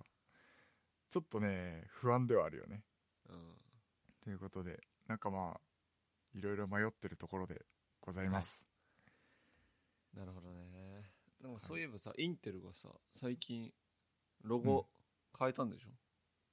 [1.11, 2.85] ちょっとね不安ではあるよね。
[3.29, 3.55] うん。
[4.23, 5.61] ということでなんかまあ
[6.35, 7.63] いろいろ迷ってるところで
[8.01, 8.67] ございます、
[10.17, 11.11] なるほどね。
[11.43, 13.73] なんかそういえばさ、インテルがさ最近
[14.45, 14.87] ロゴ
[15.39, 15.89] 変えたんでしょ、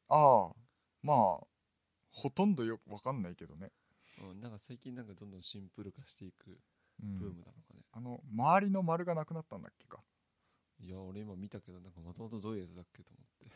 [0.09, 0.55] ああ。
[1.03, 1.45] まあ
[2.17, 3.71] ほとんどよくわかんないけどね、
[4.19, 6.57] うん、なんか最近なんかどんどんシンプル化していく
[7.03, 7.19] うん。
[7.19, 10.01] ブームなのかね、あの周りの丸がなくなったんだっけか？
[10.79, 13.55] いや俺今見たけどなんかもともとどういうやつだっけと思って、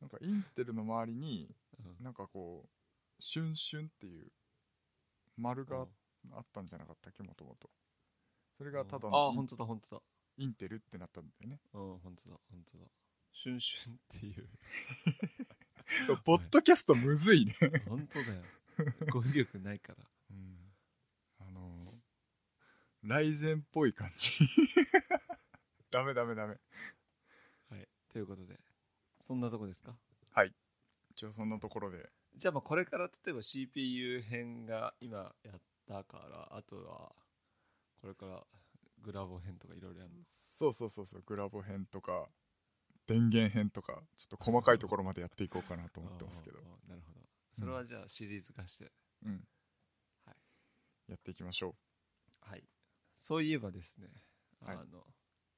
[0.00, 2.04] なんかインテルの周りにうん。
[2.04, 4.32] なんかこうシュンシュンっていう
[5.36, 5.88] 丸がうん。
[6.32, 7.70] あったんじゃなかったっけもともと。
[8.58, 10.02] それがただあのイン本当だ本当だ。
[10.36, 11.60] インテルってなったんだよね。
[11.72, 12.84] うん本当だ本当だ。
[13.32, 14.48] シュンシュンっていう
[16.24, 17.54] ポッドキャストむずいね、
[17.88, 18.42] 本当だよ。
[19.12, 20.04] 語彙力ないから。
[20.30, 20.56] うん、
[21.40, 21.94] あの
[23.02, 24.30] ライゼンっぽい感じ。
[25.90, 26.56] ダメダメダメ。
[27.70, 27.88] はい。
[28.12, 28.58] ということで
[29.20, 29.96] そんなとこですか？
[30.32, 30.54] はい。
[31.10, 32.10] 一応そんなところで。
[32.36, 37.12] じゃあまあこれから例えば CPU 編が今やったからあとは
[38.00, 38.46] これから
[39.02, 40.24] グラボ編とかいろいろやるの？
[40.32, 42.28] そうそうそうそうグラボ編とか
[43.10, 46.58] 電源編とかちょっと細かいところまでやっていこうかなと思ってますけど。
[46.88, 47.20] なるほど。
[47.58, 48.92] それはじゃあシリーズ化して、
[49.26, 49.32] うん。
[50.24, 50.36] はい。
[51.08, 51.74] やっていきましょ
[52.40, 52.62] はい。
[53.18, 54.06] そういえばですね。
[54.64, 54.76] はい。
[54.76, 55.02] あの、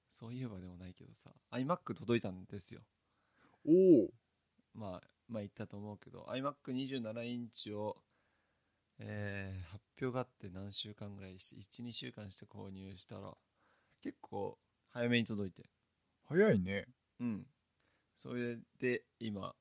[0.09, 1.31] そういえばでもないけどさ。
[1.51, 2.81] iMac 届いたんですよ。
[3.67, 4.11] うおお
[4.75, 7.99] まあまあ言ったと思うけど iMac27 インチを
[8.99, 13.37] えー発表があって何週間ぐらいし12週間して購入したら
[14.03, 15.69] 結構早めに届いて。
[16.29, 16.87] 早いね
[17.23, 17.47] うん。
[18.17, 19.55] それで今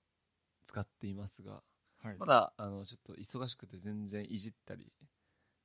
[0.65, 1.62] 使っていますが
[2.04, 2.17] はい。
[2.17, 4.91] まだあのちょっと忙しくて全然いじったり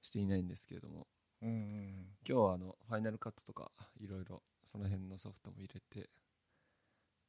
[0.03, 1.07] していないんですけれども
[1.43, 2.07] うんうんうん。
[2.29, 6.11] 今日はあのファイナルカットとかいろいろその辺のソフトも入れて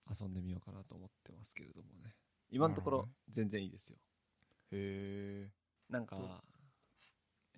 [0.09, 2.13] 遊んでみようかなと思ってますけれどもね。
[2.49, 3.97] 今のところ全然いいですよ。
[4.71, 5.51] へえ。
[5.89, 6.43] なんか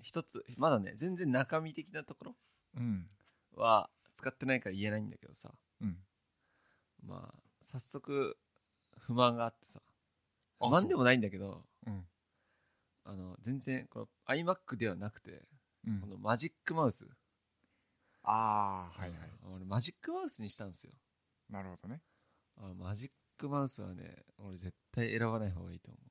[0.02, 2.36] 一つまだね全然中身的なところ
[2.78, 3.10] うん。
[3.56, 5.52] は使ってないから言えないんだけどさ。
[5.82, 5.98] うん
[7.06, 8.38] まあ早速
[8.98, 9.82] 不満があってさ。
[10.60, 11.90] あ不満でもないんだけどう。
[11.90, 12.06] ん。
[13.06, 15.44] あの全然この iMac ではなくて、
[15.88, 16.02] うん。
[16.02, 17.06] このマジックマウス。
[18.24, 19.20] ああはいはい。
[19.46, 20.92] うん俺マジックマウスにしたんですよ。
[21.50, 22.02] なるほどね。
[22.58, 26.02] あマジックマウスはね俺絶対選ばない方がいいと思う。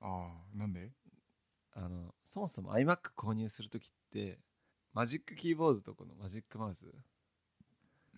[0.00, 0.90] ああなんで？
[1.74, 4.38] あのそもそも iMac 購入するときって
[4.94, 6.86] マジックキーボードとこのマジックマウス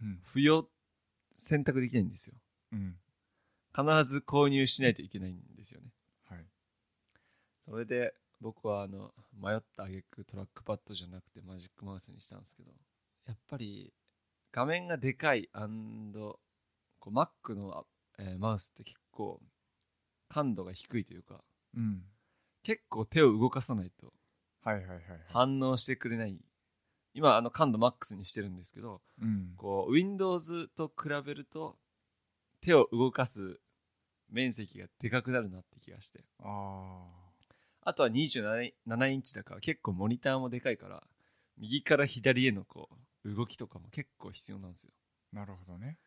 [0.03, 0.21] うん。
[0.33, 0.69] 不要
[1.41, 2.35] 選択できないんですよ。
[2.73, 2.97] うん。
[3.75, 5.89] 必ず購入しないといけないんですよね。
[6.29, 6.45] はい。
[7.67, 12.71] それで僕はあの迷った挙句トラックパッドじゃなくてマジックマウスにしたんですけど
[13.27, 13.93] やっぱり
[14.53, 17.87] 画面がでかいこう Mac の、
[18.19, 19.41] えーマウスって結構
[20.29, 21.43] 感度が低いというか
[21.77, 22.03] うん。
[22.63, 24.13] 結構手を動かさないと
[25.29, 26.39] 反応してくれない
[27.15, 29.55] 今あの感度マックスにしてるんですけどうん。
[29.57, 31.77] こう Windows と比べると
[32.61, 33.61] 手を動かす
[34.31, 36.25] 面積がでかくなるなって気がして。
[36.41, 37.07] あ
[37.83, 41.03] あとは27 7インチだから結構モニターもでかいから
[41.57, 42.89] 右から左へのこ
[43.25, 44.91] う動きとかも結構必要なんですよ。
[45.33, 45.99] あなるほどね。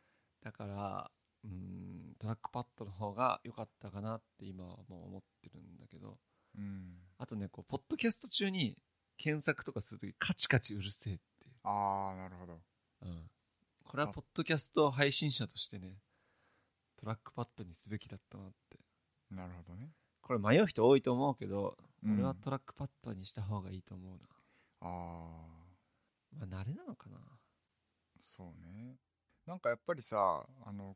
[0.44, 1.12] だから
[1.44, 6.18] うーんトラックパッドの方が良かったかなって今はもう思ってるんだけど。
[6.58, 6.94] うん。
[7.18, 8.78] あとねこうポッドキャスト中に
[9.18, 11.22] 検索とかするときカチカチうるせえって
[11.64, 12.60] ああなるほど。
[13.04, 13.30] うん、
[13.84, 15.98] これはポッドキャスト配信者としてね
[17.00, 18.80] トラックパッドにすべきだったなって。
[19.30, 19.90] なるほどね。
[20.22, 22.14] これ迷う人多いと思うけど、うん。
[22.14, 24.20] 俺はトラックパッドにした方がいいと思う
[24.82, 27.18] ああなまあ慣れなのかな。
[28.24, 28.96] そうね。
[29.46, 30.96] なんかやっぱりさあの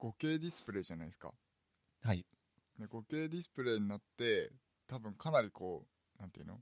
[0.00, 1.32] 5K ディスプレイじゃないですか。
[2.02, 2.26] はい。
[2.78, 4.50] で 5K ディスプレイになって
[4.88, 5.86] 多分かなりこ
[6.18, 6.58] うなんていうの？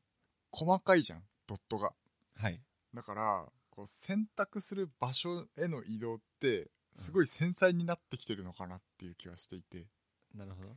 [0.53, 1.23] 細かいじゃん。
[1.47, 1.93] ドットが。
[2.37, 2.61] はい。
[2.95, 9.87] だからこう選択する場所への移動ってすごい繊細になってきてるのかなっていう気はしていて、
[10.35, 10.69] なるほど。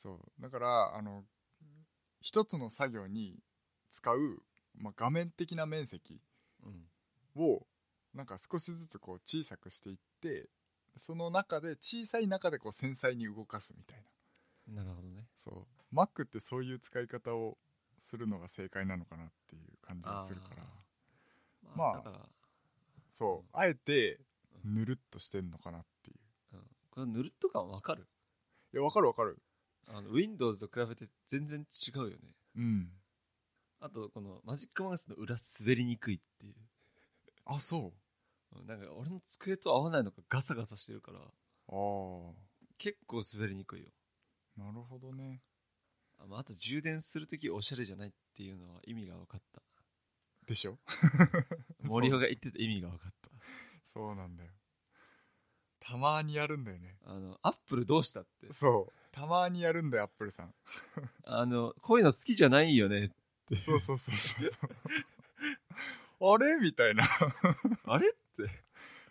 [0.00, 0.42] そう。
[0.42, 1.24] だからあの
[2.20, 3.38] 一つの作業に
[3.90, 4.42] 使う、
[4.78, 6.20] まあ、画面的な面積
[6.64, 7.42] うん。
[7.42, 7.66] を
[8.14, 10.48] なんか少しずつこう小さくしていって
[10.98, 14.02] その中で小さい中でこう繊細に動かすみたい
[14.68, 14.82] な。
[14.82, 15.26] なるほどね。
[15.36, 15.94] そう。
[15.94, 17.58] Mac ってそういう使い方を
[17.98, 20.64] するのが正解なのかなっていう感じがするから。
[21.74, 22.28] まあだから、
[23.10, 24.20] そうあえて
[24.64, 26.56] ぬるっとしてんのかなっていう。
[26.56, 28.06] うん、このぬるっと感わかる？
[28.72, 29.38] いやわかるわかる。
[29.88, 32.16] あの Windows と比べて全然違うよね。
[32.56, 32.88] うん。
[33.80, 36.54] あとこのマジックマウスの裏滑りにくいっていう。
[37.44, 38.58] あそう。
[38.58, 41.18] うんなんか俺の机と合わないのがガサガサしてるから。
[41.18, 41.22] あ
[41.68, 42.32] あ
[42.78, 43.88] 結構滑りにくいよ。
[44.56, 45.42] なるほどね
[46.18, 49.62] あ,、まあ、あと充電するときおしゃれじゃないっていうのは意味が分かった。
[50.46, 50.78] でしょ？
[51.82, 53.30] 森尾が言ってた意味が分かった。
[53.84, 54.50] そうなんだよ。
[55.80, 56.96] たまにやるんだよね。
[57.04, 58.52] あのアップルどうしたって？
[58.52, 58.92] そう。
[59.12, 60.54] たまにやるんだよアップルさん。
[61.24, 63.08] あのこういうの好きじゃないよねっ
[63.48, 63.56] て。
[63.56, 64.50] そうそうそうそう。
[66.34, 66.56] あれ？
[66.60, 67.08] みたいな。
[67.84, 68.64] あれって、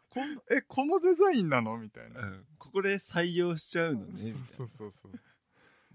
[0.09, 1.77] こんえこのデザインなの？
[1.77, 5.19] みたいな、うん、ここで採用しちゃうのねそうそうそうそう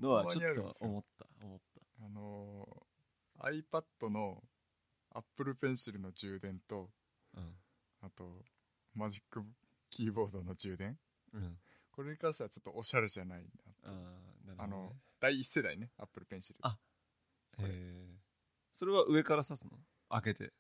[0.01, 1.61] のはちょっと思った思っ
[2.03, 4.43] あのー iPad の
[5.15, 6.91] Apple Pencil の充電と
[7.35, 7.55] たうん。
[8.03, 8.45] あと
[8.95, 9.43] マジック
[9.91, 10.99] キーボードの充電。
[11.33, 11.59] うん。
[11.93, 13.47] これに関してはちょっとおしゃれじゃないな
[13.85, 16.79] あーなるほど、ね、あの第一世代ね Apple Pencil あ
[17.59, 18.19] へえ
[18.73, 19.73] それは上から刺すの？
[20.09, 20.53] 開けて。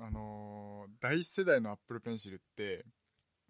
[0.00, 2.84] あのー第一世代の Apple Pencil って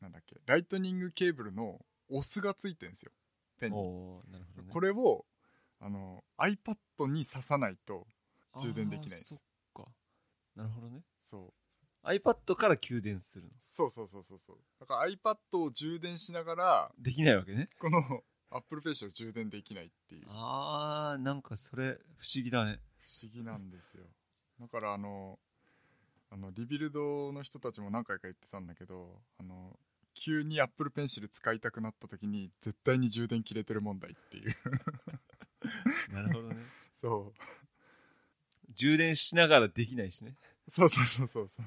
[0.01, 1.81] なんだっけライトニングケーブルの
[2.11, 3.13] オスがついてるんですよ。
[3.59, 4.23] ペンに。
[4.31, 4.41] ね。
[4.71, 5.25] これを
[5.85, 8.07] あの iPad に挿さないと
[8.59, 9.21] 充電できない。
[9.21, 9.39] そっ
[9.75, 9.85] か。
[10.57, 11.03] なるほどね。
[11.29, 11.53] そ
[12.03, 12.07] う。
[12.07, 13.51] iPad から給電するの。
[13.61, 14.57] そうそうそうそうそう。
[14.81, 17.69] だから iPad を充電しながらできないわけね。
[17.79, 20.25] この Apple Pencil を充電できないっていう。
[20.25, 22.81] 不あーなんかそれ不思議だね。
[23.23, 24.05] 思議なんですよ。
[24.59, 25.39] だからあの
[26.31, 29.79] あのリビルドの人たちも何回か言ってたんだけどあの
[30.15, 34.57] 急に Apple Pencil 使いたくなった時に絶対に充電切れてる問題っていう
[36.13, 36.57] なるほどね。
[37.01, 37.41] そう。
[38.75, 40.37] 充電しながらできないしね。
[40.69, 41.67] そうそうそうそうそう。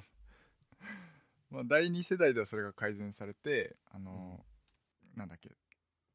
[1.50, 4.46] まあ第2世代ではそれが改善されてあの、
[5.16, 5.56] なんだっけ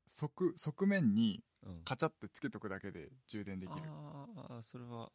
[0.08, 1.82] 側側面にうん。
[1.84, 3.82] カチャってつけとくだけで充電できる。
[3.86, 4.26] あ
[4.58, 5.10] あそれは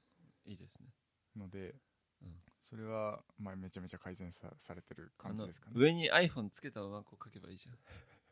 [0.46, 0.88] いいですね。
[1.36, 1.76] ので、
[2.22, 2.42] うん。
[2.64, 5.74] それは、まあ、めちゃめちゃ改善さされてる感じですかね。
[5.76, 7.76] 上に iPhone つけたままこう書けばいいじゃん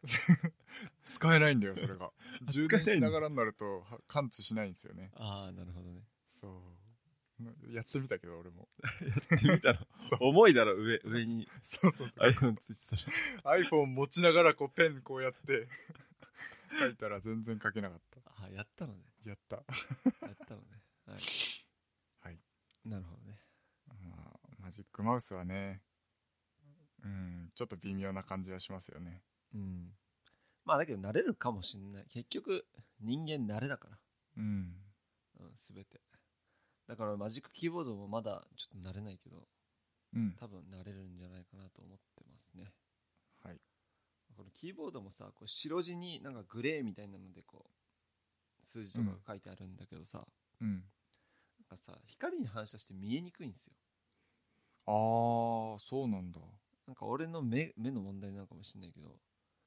[1.05, 2.11] 使えないんだよそれが。
[2.47, 5.11] あ充電しながらになるとは感知しないんですよね。
[5.15, 6.03] ああなるほどね。
[6.33, 6.47] そ
[7.39, 7.73] う。
[7.73, 8.69] やってみたけど俺も。
[9.01, 10.19] やってみたら そう。
[10.21, 11.47] 重いだろ上上に。
[11.63, 12.95] そうそう iPhone ついてた
[13.51, 13.57] ら。
[13.59, 15.67] iPhone 持ちながらこうペンこうやって
[16.79, 18.01] 書いたら全然書けなかっ
[18.37, 19.03] あやったのね。
[19.23, 19.55] たやった。
[19.57, 19.63] や
[20.31, 20.83] ったのね。
[21.05, 21.21] はい。
[22.21, 22.39] はい。
[22.85, 23.39] なるほどね。
[24.03, 25.81] まあマジックマウスはね
[27.03, 29.21] うんちょっと微妙な感じはしますよね
[29.55, 29.87] うん。
[30.65, 32.05] まあだけど慣れるかもしんない。
[32.09, 32.65] 結局
[33.01, 33.97] 人間慣れだから。
[34.37, 34.75] うん。
[35.39, 36.01] うん全て。
[36.87, 39.47] だからマジックキーボードもまだちょっと慣れないけど
[40.15, 40.35] うん。
[40.39, 42.71] 多分慣れるんじゃないかなと思ってますね。
[43.43, 43.59] はい。
[44.35, 50.25] このキーボードもさこう白地になんかグレーみたいなのでこう数字とかが書いてあるんだけどさ、
[50.61, 50.69] うん。
[50.69, 50.81] なん
[51.69, 53.73] かさ光に反射して見えにくいんですよ。
[54.87, 54.91] あ
[55.77, 56.39] あそうなんだ。
[56.87, 59.15] なんか俺の目目の問題なのかもしれないけど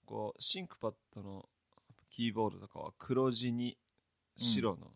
[0.09, 1.45] こうシンクパッドの
[2.09, 3.77] キーボードとかは黒地に
[4.39, 4.91] 白の、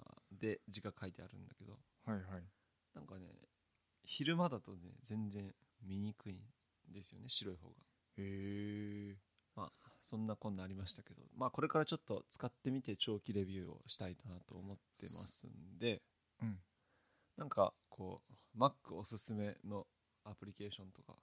[0.00, 1.74] あで字が書いてあるんだけど。
[2.04, 2.42] はいはい。
[2.92, 3.26] なんかね
[4.04, 5.54] 昼間だとね全然
[5.86, 7.74] 見にくいんですよね白い方が。
[8.16, 9.16] へえ
[9.54, 11.22] まあそんなこんなありましたけど。
[11.36, 16.02] まあこれからちょっと使ってみて長期レビューをしたいなと思ってますんで。
[16.42, 16.58] うん。
[17.36, 19.86] なんかこう Mac おすすめの
[20.24, 21.14] アプリケーションとか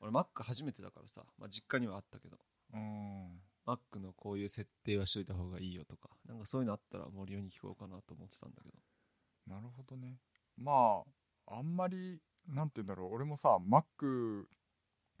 [0.00, 2.36] 俺 Mac 初めてだからさ、まあ、実家にはあったけど。
[2.72, 3.40] うん。
[3.66, 9.54] Mac のこういう設定はしといた方がいいよとかなんかそういうのあったら森尾に聞こうかなと思ってたんだけど。
[9.54, 10.18] なるほどね。
[10.58, 11.02] ま
[11.46, 13.14] ああんまりなんて言うんだろう。
[13.14, 14.44] 俺もさ Mac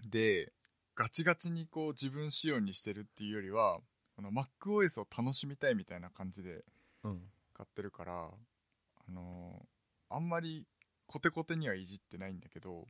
[0.04, 0.52] で
[0.94, 3.80] ガチガチにこう自分仕様にしてるっていうよりは
[4.18, 6.64] あの MacOS を楽しみたいみたいな感じで
[7.02, 7.22] うん。
[7.54, 8.30] 買ってるから
[9.08, 9.64] あの
[10.10, 10.66] あんまり
[11.06, 12.88] コテコテにはいじってないんだけど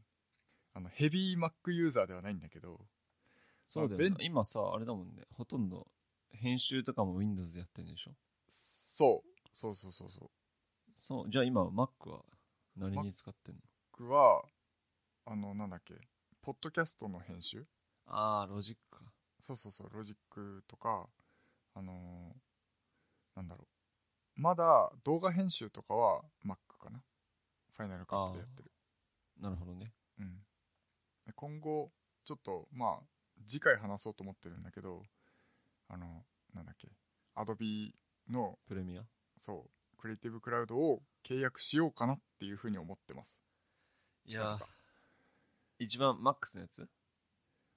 [0.74, 2.80] あのヘビー Mac ユーザーではないんだけど
[3.66, 5.22] そうだよ、ね、今さあれだもんね。
[5.32, 5.86] ほとんど
[6.32, 8.10] 編集とかも Windows でやってるんでしょ？
[8.48, 9.48] そう。
[9.52, 10.30] そうそうそうそう。
[10.96, 11.30] そう。
[11.30, 12.22] じゃあ今 Mac は
[12.76, 13.60] 何に使ってんの？
[13.92, 14.42] 僕は
[15.26, 15.94] あのなんだっけ？
[16.42, 17.64] ポッドキャストの編集？
[18.06, 19.12] ああロジックか。
[19.40, 19.90] そうそうそう。
[19.94, 21.08] ロジックとか
[21.74, 23.64] あのーなんだろ
[24.36, 24.40] う。
[24.40, 27.00] まだ動画編集とかは Mac かな。
[27.76, 28.70] ファイナルカットでやってる。
[29.40, 29.92] なるほどね。
[30.18, 30.26] うん。
[30.26, 30.40] で
[31.32, 31.90] 今後
[32.24, 33.04] ちょっとまあ
[33.46, 35.02] 次回話そうと思ってるんだけど
[35.88, 36.88] あのなんだっけ
[37.36, 37.92] Adobe
[38.30, 39.02] のプレミア？
[39.40, 43.28] そうクリエイティブクラウドを契約しようかなっていうふうに思ってます。
[44.26, 44.58] いや
[45.78, 46.88] 一番マックスのやつ？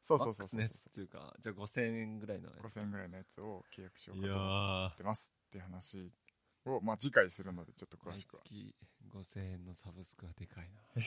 [0.03, 5.33] そうそうそうそうマックスのやつっていうかじゃあ5000円ぐらいのやつ？5000円ぐらいのやつを契約しようかと思ーってます。
[5.47, 6.11] って話
[6.65, 8.43] をまあ次回するのでちょっと詳毎しくは。
[8.45, 8.75] 月
[9.13, 10.81] 5000円のサブスクはでかいな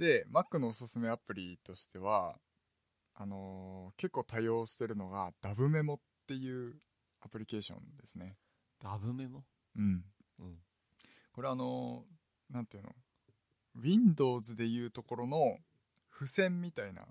[0.00, 2.34] で Mac のおすすめアプリとしては
[3.14, 6.74] あのー結構多用してるのが Dav メモっていう
[7.20, 8.38] アプリケーションですね。
[8.82, 9.44] ダブメモ？
[9.76, 10.02] うん。
[10.38, 10.56] うん。
[11.32, 12.96] これあのーなんていうの
[13.76, 15.58] ？Windows でいうところの
[16.10, 17.02] 付箋みたいな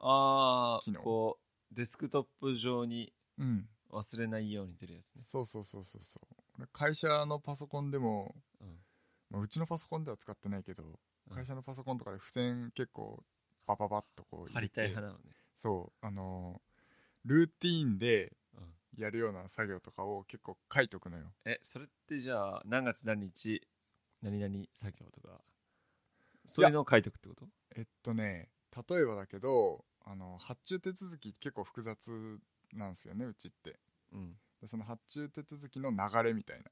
[0.00, 1.00] あ機能。
[1.00, 1.38] あこ
[1.72, 3.68] うデスクトップ上にうん。
[3.92, 5.22] 忘れないように出るやつね。
[5.30, 6.26] そうそうそうそうそう。
[6.54, 8.78] これ会社のパソコンでも、うん。
[9.30, 10.90] まあ、うちのパソコンでは使ってないけどうん
[11.34, 13.22] 会社のパソコンとかで付箋結構
[13.66, 15.34] バババッとこう貼りたい派なのね。
[15.56, 18.74] そうあのールーティーンでうん。
[18.98, 21.32] やるような作業とかを結構書いとくのよ。
[21.46, 23.62] えそれってじゃあ何月何日
[24.20, 25.40] 何々作業とか
[26.46, 27.46] そういうのを書いておくってこと？
[27.74, 28.50] えっとね
[28.88, 31.96] 例えばだけどあの発注手続き結構複雑
[32.74, 33.78] なんですよねうちって。
[34.12, 34.34] うん。
[34.60, 36.64] でその発注手続きの流れみたいな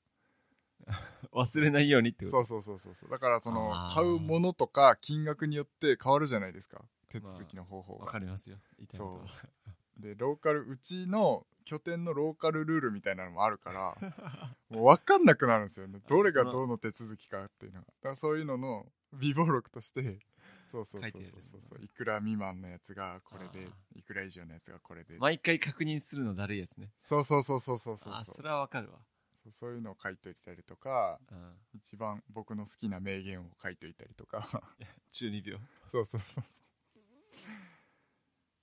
[1.33, 2.45] 忘れないようにってこと？
[2.45, 3.11] そうそうそうそうそう。
[3.11, 6.83] だからその買うものとか金額によって変わるじゃないですか。
[7.09, 8.59] 手続きの方法わが、かりますよ。
[8.78, 9.51] 言いたいことは。
[9.99, 13.95] でローカルうちの拠点のローカルルールみたいなのもあるから
[14.70, 16.01] もう分かんなくなるんですよね。
[16.09, 17.87] どれがどの手続きかっていうのが。
[17.87, 20.18] だからそういうのの備忘録として
[20.70, 21.83] そうそうそうそうそうそう。
[21.85, 25.18] いくら未満のやつがこれであいくら以上のやつがこれで。
[25.18, 26.91] 毎回確認するのだるいやつね。
[27.03, 28.99] そうそうそうそうそうそうそあそうれはわかるわ
[29.43, 31.55] そうそういうのを書いといたりとかうん。
[31.74, 34.62] 一番僕の好きな名言を書いといたりとか。
[35.12, 35.61] 中二病。
[35.91, 36.70] そうそうそうそう。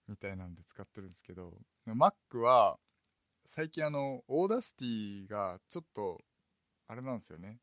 [0.07, 1.59] みたいなんで使ってるんですけど。
[1.87, 2.79] Mac は
[3.45, 6.23] 最近あの Audacity がちょっと
[6.87, 7.59] あれなんですよね。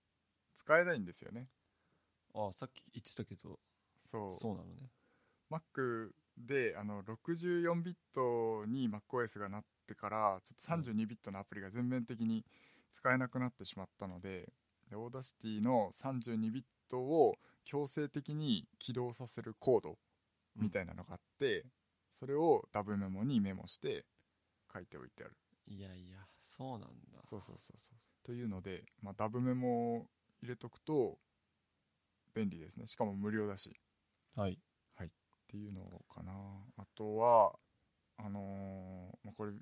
[0.57, 1.49] 使えないんですよね。
[2.35, 3.61] あさっき言ってたけど。
[4.07, 4.35] そう。
[4.35, 4.91] そうなのね。
[5.51, 12.45] Mac であの64ビットに MacOS がなってからちょっと32ビットのアプリが全面的に
[12.95, 14.49] 使えなくなってしまったので
[14.89, 17.35] で Audacity の32ビットを
[17.65, 19.97] 強制的に起動させるコード
[20.57, 21.65] みたいなのがあって、
[22.13, 24.05] それをダブメモにメモして
[24.73, 25.35] 書いておいてある。
[25.67, 26.87] いやいやそうなんだ。
[27.29, 28.27] そうそうそうそう。
[28.27, 30.07] というので、まあ、ダブメモを
[30.43, 31.19] 入れとくと
[32.35, 32.87] 便利ですね。
[32.87, 33.75] しかも無料だし。
[34.97, 35.07] はい。
[35.07, 35.11] っ
[35.49, 36.33] ていうのかな。
[36.77, 37.53] あとは
[38.17, 39.53] あのーまあ、これ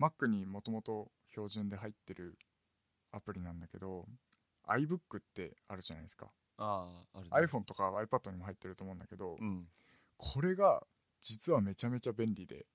[0.00, 2.38] Mac にもともと標準で入ってる
[3.12, 4.06] アプリなんだけど
[4.68, 6.26] iBook ってあるじゃないですか、
[6.56, 7.30] あああるね。
[7.46, 9.66] iPhone とか iPad にも入ってると思うんだけど、うん。
[10.16, 10.82] これが
[11.20, 12.66] 実はめちゃめちゃ便利で。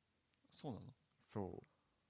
[0.52, 0.86] そうなの？
[1.28, 1.64] そ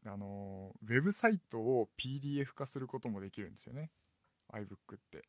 [0.06, 0.10] う。
[0.10, 3.92] あのーウェブサイトを PDF 化することもできるんですよね。
[4.54, 5.18] iBook って。
[5.20, 5.24] へ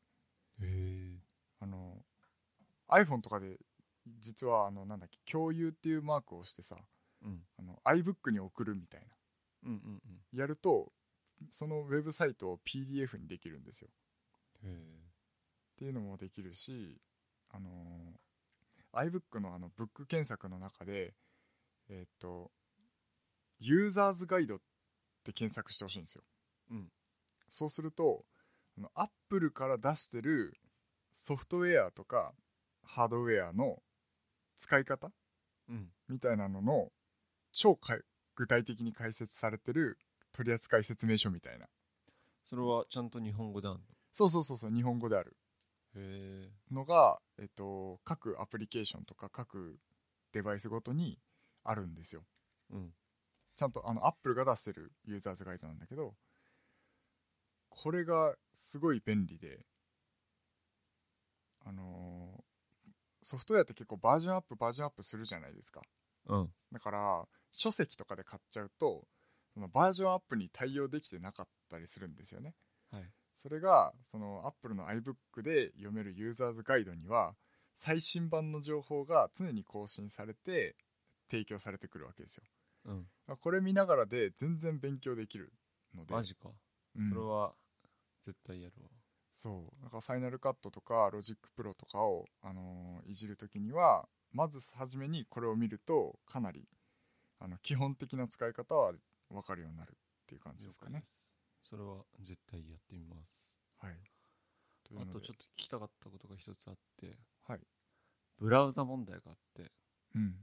[0.62, 1.18] え。
[1.61, 2.03] あの
[2.89, 3.59] iPhone とかで
[4.21, 6.77] 実はあのなんだっけ共有っていうマークを押してさ
[7.23, 7.41] うん。
[7.59, 9.07] あの iBook に送るみたいな。
[9.66, 10.03] うんうん
[10.33, 10.39] うん。
[10.39, 10.93] やると
[11.51, 13.88] そのウェブサイトを PDF にできるんですよ。
[14.68, 14.68] っ
[15.78, 17.01] ていうのもできるし
[17.51, 18.20] あのー
[18.93, 21.14] iBook のあのブック検索の中で
[21.88, 22.51] えーっと
[23.61, 24.59] ユーザーズガイドっ
[25.24, 26.22] て検索してほしいんですよ。
[26.70, 26.88] うん。
[27.49, 28.24] そうすると
[28.76, 30.59] あの Apple から出してる
[31.16, 32.32] ソフトウェアとか
[32.82, 33.82] ハードウェアの
[34.57, 35.11] 使い方
[35.68, 35.88] うん。
[36.09, 36.91] みたいなのの
[37.53, 37.78] 超
[38.34, 39.99] 具体的に解説されてる
[40.45, 41.66] 取扱説明書みたいな。
[42.45, 43.80] それはちゃんと日本語である
[44.12, 45.36] そうそうそうそう日本語である。
[45.95, 49.78] のへえのが、えっと、各アプリケーションとか各
[50.32, 51.18] デバイスごとに
[51.62, 52.22] あるんですよ。
[52.70, 52.91] うん。
[53.57, 56.14] ちゃんとあのアップルが出してるユーザーズガイドなんだけど
[57.68, 59.66] これがすごい便利で
[61.66, 62.43] あのー
[63.22, 65.82] ソフトウェアって結構バージョンアップバージョンアップするじゃないですか。
[66.28, 66.49] うん。
[66.72, 69.05] だから書籍とかで買っちゃうと
[69.61, 72.54] そのバージョンアップに対応できてなかったりするんですよね。
[72.90, 73.02] はい。
[73.42, 77.34] それがその Apple の iBook で読めるユーザーズガイドには
[77.74, 80.76] 最新版の情報が常に更新されて
[81.30, 82.44] 提供されてくるわけですよ。
[82.86, 83.06] うん。
[83.36, 85.52] これ見ながらで全然勉強できる
[85.94, 86.14] ので。
[86.14, 86.48] マジか、
[86.96, 87.06] うん。
[87.06, 87.52] それは
[88.24, 88.88] 絶対やるわ。
[89.34, 89.82] そう。
[89.82, 96.66] なんか Final Cut とか Logic Pro とかを、あのーいじるときにはまず初めにこれを見るとかなり
[97.40, 98.92] あの基本的な使い方は
[99.31, 99.95] 分かるようになるっ
[100.26, 101.05] ていう感じですかね。
[101.62, 103.41] それは絶対やってみます。
[103.78, 103.97] はい。
[104.97, 107.16] あとちょっと聞きたかったことが一つあって。
[107.47, 107.61] はい。
[108.39, 109.70] ブラウザ問題があって。
[110.14, 110.35] うん。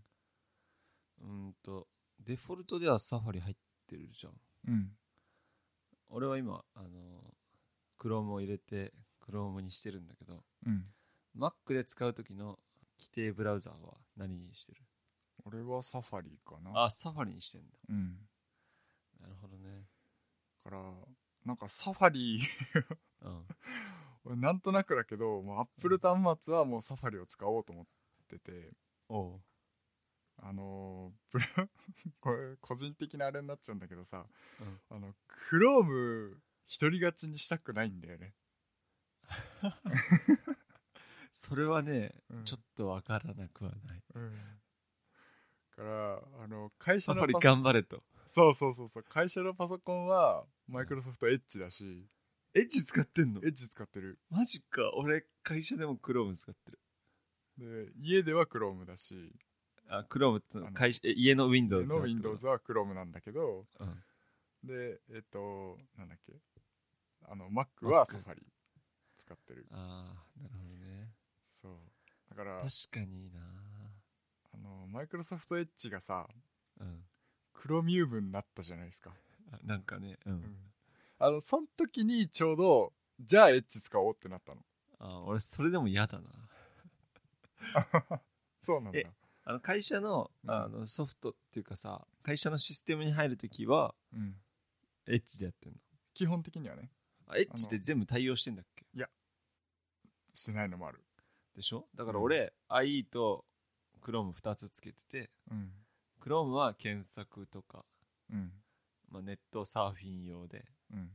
[1.22, 1.88] うーんと
[2.26, 3.56] デフォルトではサファリ入っ
[3.88, 4.34] てるじゃん。
[4.68, 4.92] うん。
[6.10, 7.34] 俺は今あの
[8.00, 8.94] Chrome を入れて
[9.28, 10.86] Chrome にしてるんだけどうん。
[11.38, 12.58] Mac で使う時の
[13.00, 14.82] 規定ブラウザーは何にしてる？
[15.46, 16.86] 俺はサファリかな。
[16.86, 17.68] あサファリにしてんだ。
[17.90, 18.16] うん
[19.22, 19.86] なるほどね。
[20.64, 20.84] だから
[21.46, 22.42] なんかサファリ
[23.22, 23.46] うん。
[24.26, 27.86] 俺 なんとなくだけどもう Apple 端末はもうサファリを使おうと思っ
[28.28, 28.74] てて。
[30.40, 31.48] あのーブラ
[32.22, 34.28] これ個人的なあれになっちゃうんだけどさ
[34.60, 34.82] うん。
[34.90, 35.16] あの
[35.50, 36.38] Chrome
[36.80, 38.36] 独り勝ちにしたくないんだよね、
[41.32, 42.46] それはね、うん。
[42.46, 44.04] ちょっとわからなくはない。
[44.16, 48.04] うん、だからあの会社サファリ頑張れと
[48.38, 49.04] そうそうそうそう。
[49.04, 52.06] 会社のパソコンはマイクロソフトエッジだし。
[52.54, 53.42] エッジ使ってんの？
[53.44, 54.20] エッジ使ってる。
[54.30, 54.92] マジか。
[54.94, 56.80] 俺会社でも Chrome 使ってる。
[57.58, 59.34] で家では Chrome だし。
[59.90, 63.66] あ Chrome っての会社え家の Windows の？Windows は Chrome なんだけど。
[63.80, 64.04] うん。
[64.64, 66.34] でえっとなんだっけ。
[67.28, 68.44] あの Mac は Mac サファリ
[69.26, 69.66] 使ってる。
[69.72, 71.10] ああなるほどね。
[71.60, 71.74] そう。
[72.30, 73.40] だから確かにな。
[74.54, 76.28] あのマイクロソフトエッジがさ
[76.80, 77.04] うん
[77.58, 79.12] クロミウムになったじゃないですか、
[79.52, 80.44] あなんかねうん、
[81.20, 84.62] あのその時にちょうどじゃあエッジ使おうってなったの。
[85.00, 86.24] あ俺それでも嫌だな。
[88.62, 89.00] そうなんだ。
[89.00, 89.06] え
[89.44, 90.52] あの会社のうん。
[90.52, 94.36] あのソフトっていうかさ会社のシステムに入るときはうん。
[95.08, 95.80] エッジでやってんの。
[96.14, 96.92] 基本的にはね。
[97.28, 98.86] あエッジで全部対応してんだっけ？
[100.34, 101.04] してないのもある。
[101.56, 101.88] でしょ？
[101.96, 103.46] だから俺、IE と
[104.02, 105.72] Chrome2 つつけててうん、
[106.28, 107.86] Chrome は検索とか、
[108.32, 108.52] うん。
[109.10, 111.10] まあ、ネットサーフィン用で、うん。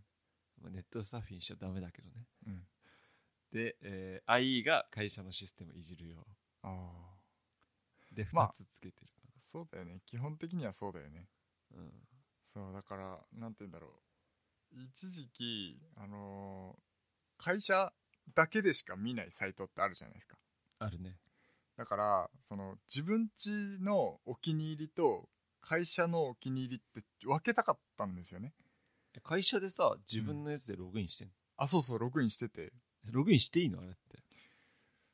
[0.61, 2.27] まあ、ネットサーフィンしちゃダメだけどね。
[2.47, 2.63] うん。
[3.53, 6.27] で、えー IE が会社のシステムいじるよ
[6.63, 10.01] ああでまあ2つつけてるかそうだよね。
[10.07, 11.29] 基本的にはそうだよね。
[11.75, 11.93] ら、うん。
[12.55, 13.89] そうだからなんて言うんだろ
[14.75, 14.81] う。
[14.81, 16.83] 一時期あのー
[17.45, 17.93] 会社
[18.35, 20.39] だけでしか見ないサイトってあるじゃないですか。
[20.79, 21.19] あるね
[21.77, 25.29] だからその自分家のお気に入りと
[25.61, 28.53] 会社のお気に入りって分けたかったんですよね。
[29.15, 32.73] え会社でさ自分のやつでログインしてんの、あそうそうログインしてて。
[33.11, 33.81] ログインしていいの？
[33.81, 33.99] あれって。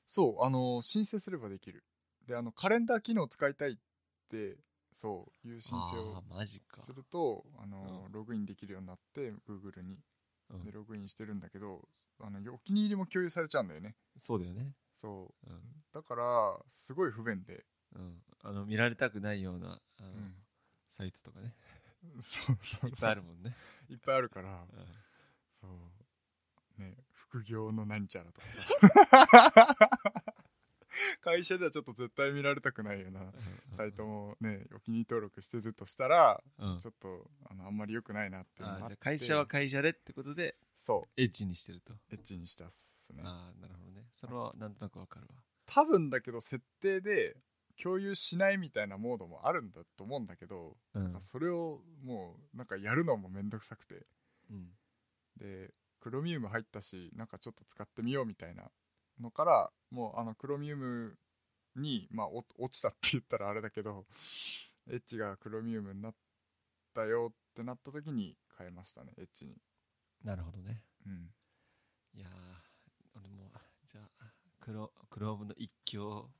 [0.07, 1.85] そうあの申請すればできる。
[2.27, 3.75] であのカレンダー機能使いたいっ
[4.31, 4.57] て
[4.95, 6.23] そういう申請を
[6.83, 8.13] するとあの、うん。
[8.13, 9.99] ログインできるようになって Google に。
[10.51, 10.65] うん。
[10.65, 11.89] でログインしてるんだけど
[12.21, 13.97] あのお気に入りも共有されちゃうんだよね。
[14.19, 15.51] そうだよねそう。
[15.51, 15.61] うん、
[15.93, 20.35] だからすごい不便で、うん、あの見られたくないようなあの、うん。
[20.91, 21.55] サイトとかね。
[22.21, 23.57] そうそういっぱいあるもんね、
[23.91, 24.51] いっぱいあるから。
[24.51, 24.67] うん。
[25.61, 25.67] そ
[26.79, 26.83] う。
[26.83, 29.79] ね副業のなんちゃらとかさ。
[31.21, 33.33] 会社ではちょっと絶対見られたくないような
[33.77, 43.23] サイトもねお気に入り登録してるとしたらうん、ちょっとあのあんまり良くないなっていうのが会社は会社でってことでそエッジにしてると、うエッチにしたっすね。
[43.25, 44.07] ああなるほどね。
[44.21, 45.43] それはなんとなくわかるわ。
[45.67, 47.37] 多分だけど設定で
[47.83, 51.05] 共有しないみたいなモードもあるんだと思うんだけど、うん。
[51.05, 54.07] なんかそれをもうなんかやるのもめんどくさくて。
[54.51, 54.69] うん。
[55.39, 58.65] でクロミウム入ったしなんかちょっと使ってみようみたいな
[59.21, 61.17] のからもうあのクロミウム
[61.77, 64.05] に、まあ、お落ちたって言ったらあれだけど
[64.91, 66.15] エッジがクロミウムになっ
[66.95, 69.55] たよってなった時に変えましたねエッジに。
[70.25, 70.83] なるほどね。
[71.07, 71.31] うん。
[72.15, 72.68] いやー
[73.19, 73.51] 俺も
[73.87, 74.25] じゃあ
[74.61, 76.31] クロクロームの一強を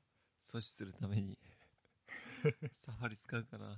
[0.43, 1.37] 阻止するために
[2.73, 3.77] サファリ使うかな。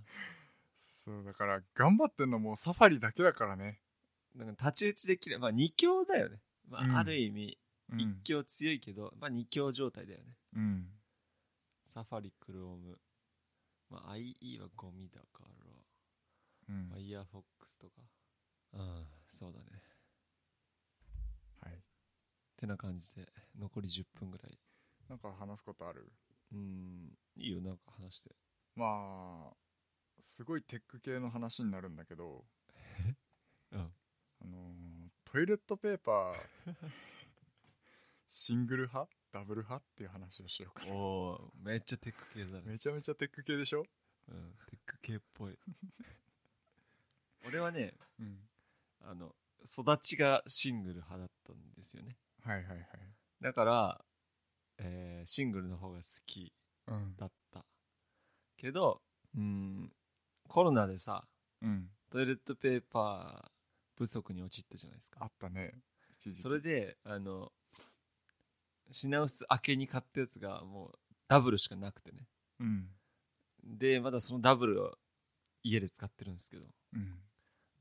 [1.03, 3.81] そうだから頑張ってんのもうサファリだけだからね。
[4.35, 6.39] なんか太刀打ちできるまあ2強だよね、
[6.69, 6.97] まあうん。
[6.97, 7.57] ある意味
[7.89, 7.99] うん。
[7.99, 10.37] 1強強いけど、まあ2強状態だよね。
[10.55, 10.87] うん。
[11.87, 12.99] サファリクローム。
[13.89, 15.43] まあ IE はゴミだか
[16.67, 16.75] ら。
[16.75, 16.89] うん。
[16.89, 17.93] ファイヤーフォックスとか。
[18.73, 19.07] うん
[19.39, 19.65] そうだね。
[19.71, 19.90] はい
[22.61, 23.27] てな感じで
[23.59, 24.57] 残り10分ぐらい。
[25.09, 26.11] なんか話すことある？
[26.53, 27.17] うん。
[27.35, 28.35] いいよなんか話して。
[28.75, 29.53] まあ
[30.23, 32.45] すごいテック系の話になるんだけど。
[33.71, 33.79] うん。
[33.79, 36.35] あのートイレットペーパー
[38.27, 39.11] シングル派？
[39.31, 40.91] ダブル派っていう話をしようかな。
[40.93, 42.63] おおめっちゃテック系だね。
[42.65, 43.85] めちゃめちゃテック系でしょ？
[44.27, 45.57] うんテック系っぽい。
[47.45, 48.49] 俺はねうん。
[49.01, 49.33] あの
[49.65, 52.87] 育ちがシングル派だったんですよねはいはいはい。
[53.41, 54.05] だから、
[54.77, 56.51] えーシングルの方が好き
[56.87, 57.15] うん。
[57.17, 57.65] だった。
[58.57, 59.01] けど
[59.35, 59.91] うん
[60.47, 61.25] コロナでさ
[61.61, 61.89] うん。
[62.09, 63.51] トイレットペーパー
[63.97, 65.19] 不足に陥ったじゃないですか。
[65.21, 65.73] あったね。
[66.41, 67.51] それであの
[68.91, 72.27] 品薄明けに買ったやつがもうダブルしかなくてね。
[72.59, 72.89] うん。
[73.63, 74.97] でまだそのダブルを
[75.63, 76.65] 家で使ってるんですけど
[76.95, 77.19] うん。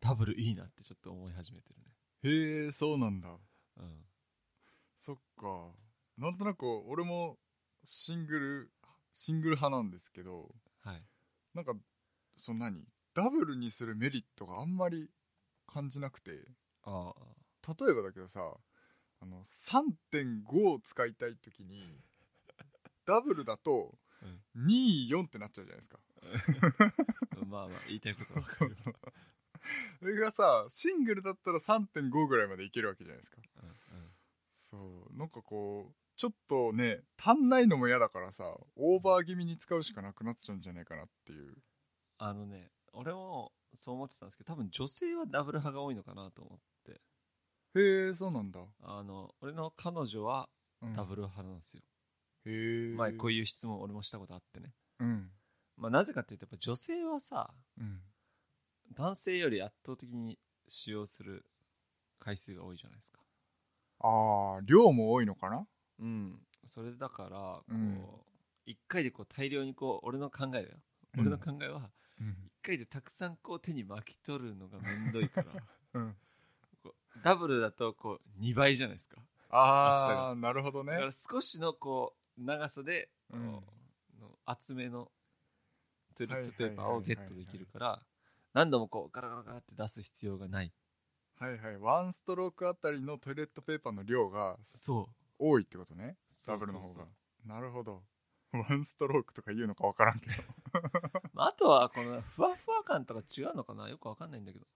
[0.01, 2.65] ダブルいいなってちょっと思い始めてるね。
[2.65, 3.29] へえそうなんだ。
[3.79, 4.05] うん
[5.41, 5.71] か
[6.19, 7.39] なんとなく俺も
[7.85, 8.71] シングル
[9.15, 11.03] シングル派なんですけどはい。
[11.55, 11.73] なんか
[12.37, 12.85] その何
[13.15, 15.09] ダブルにするメリットがあんまり
[15.67, 16.31] 感じなくて
[16.85, 18.41] ああ例えばだけどさ
[19.23, 22.01] あの3.5を使いたい時に
[23.07, 23.99] ダブルだと
[24.57, 25.99] 24ってなっちゃうじゃないですか。
[27.47, 28.77] まあまあ言いたいことは分かる。
[29.99, 33.39] それがさシングルだったら3.5ぐらいまでいけるわけじゃないですか。
[33.63, 33.77] うんうん
[34.71, 38.45] そうなんかこうちょっとね足んないのも嫌だからさ
[38.77, 41.57] オーバー気味に使うしかなくなっちゃうんじゃないかなっていう。
[42.19, 47.01] あのね俺もそう思ってたんですけど多分女性はダブル派が多いのかなと思って。
[47.79, 50.49] へえそうなんだ、あの俺の彼女は
[50.83, 50.95] うん。
[50.95, 51.83] ダブル派なんですよ、
[52.47, 52.95] へえ。
[52.97, 54.73] 前こういういう質問俺もしたことあってね。
[54.99, 55.31] うん。
[55.77, 58.01] まあなぜかっていうとやっぱ女性はさうん。
[58.93, 61.47] 男性より圧倒的に使用する
[62.19, 63.20] 回数が多いじゃないですか
[64.01, 65.67] ああ量も多いのかな？
[66.01, 66.41] うん。
[66.67, 68.05] それだからこう、うん。
[68.67, 70.69] 一回でこう大量にこう俺の考えだよ、
[71.15, 71.21] うん。
[71.21, 71.91] 俺の考えは
[72.21, 72.37] うん。
[72.47, 75.47] 一回でたくさんこう手に巻き取るのがめんどいから。
[75.95, 76.17] うん。
[77.23, 79.21] ダブルだとこう2倍じゃないですか。
[79.51, 80.93] ああなるほどね。
[80.93, 83.53] だから少しのこう長さで、うん。
[84.21, 85.11] の厚めの
[86.15, 88.03] トイレットペーパーをゲットできるから
[88.53, 90.73] 何度もこうガラガラガラって出す必要がない
[91.41, 91.79] はいはい。
[91.79, 95.07] ワンストロークあたりのトイレットペーパーの量がそう。
[95.39, 96.17] 多いってことね。
[96.47, 97.07] ダブルの方が。
[97.47, 98.03] なるほど。
[98.53, 100.35] ワンストロークとか言うのか分からんけど。
[101.33, 103.89] まあ、あとはこのふわふわ感とか違うのかな？
[103.89, 104.67] よくわかんないんだけど。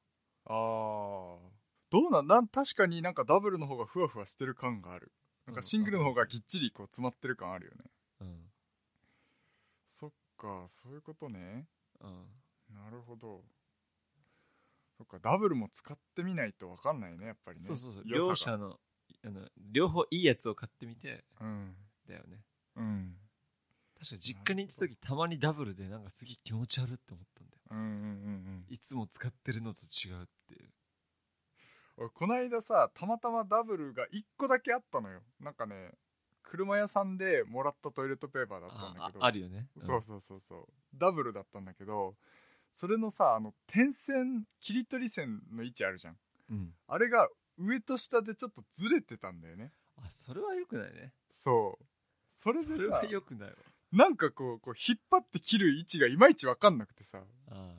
[0.46, 1.50] ああ
[1.90, 2.26] どうなん？
[2.26, 5.12] なん確かになんかダブルの方がふわふわしてる感がある。
[5.46, 7.84] なんかシングルの方がぎっちりこう詰まってる感あるよね。
[8.20, 8.50] うん。
[9.90, 11.68] そっかそういうことね。
[12.00, 12.26] うん。
[12.70, 13.44] なるほど
[14.96, 17.66] そっかダブルも使ってみないと分かんないねやっぱりね。
[17.66, 18.02] そうそうそう。
[18.04, 18.78] 両者の
[19.24, 21.24] あの両方いいやつを買ってみて。
[21.40, 21.74] うん。
[22.08, 22.40] だよね。
[22.76, 23.16] うん。
[23.98, 27.62] 確か実家に行った時たまにダブルでなんかすげえ気持ち悪って思ったんだよ。
[27.70, 27.96] うんうんうんう
[28.60, 28.64] ん。
[28.68, 30.70] いつも使ってるのと違うっていう。
[31.96, 35.22] 俺この間さたまたまダブルが1個だけあったのよ。
[35.40, 35.92] なんかね
[36.42, 39.24] 車屋さんでもらったトイレットペーパーだったんだあけど。
[39.24, 40.66] ああるよね、そうそうそうそう。
[40.94, 42.14] ダブルだったんだけど
[42.74, 46.16] それのさあの点線切り取り線の位置あるじゃん。
[46.50, 49.72] うん、うん、あれが上と下でちょっとずれてたんだよね。
[49.96, 51.12] あそれはよくないね。
[51.32, 51.84] そう。
[52.30, 53.56] それでさそれはよくないわ。
[53.92, 57.22] なんかこうこう引っ張って切る位置がいまいち分かんなくてさ。
[57.50, 57.74] あ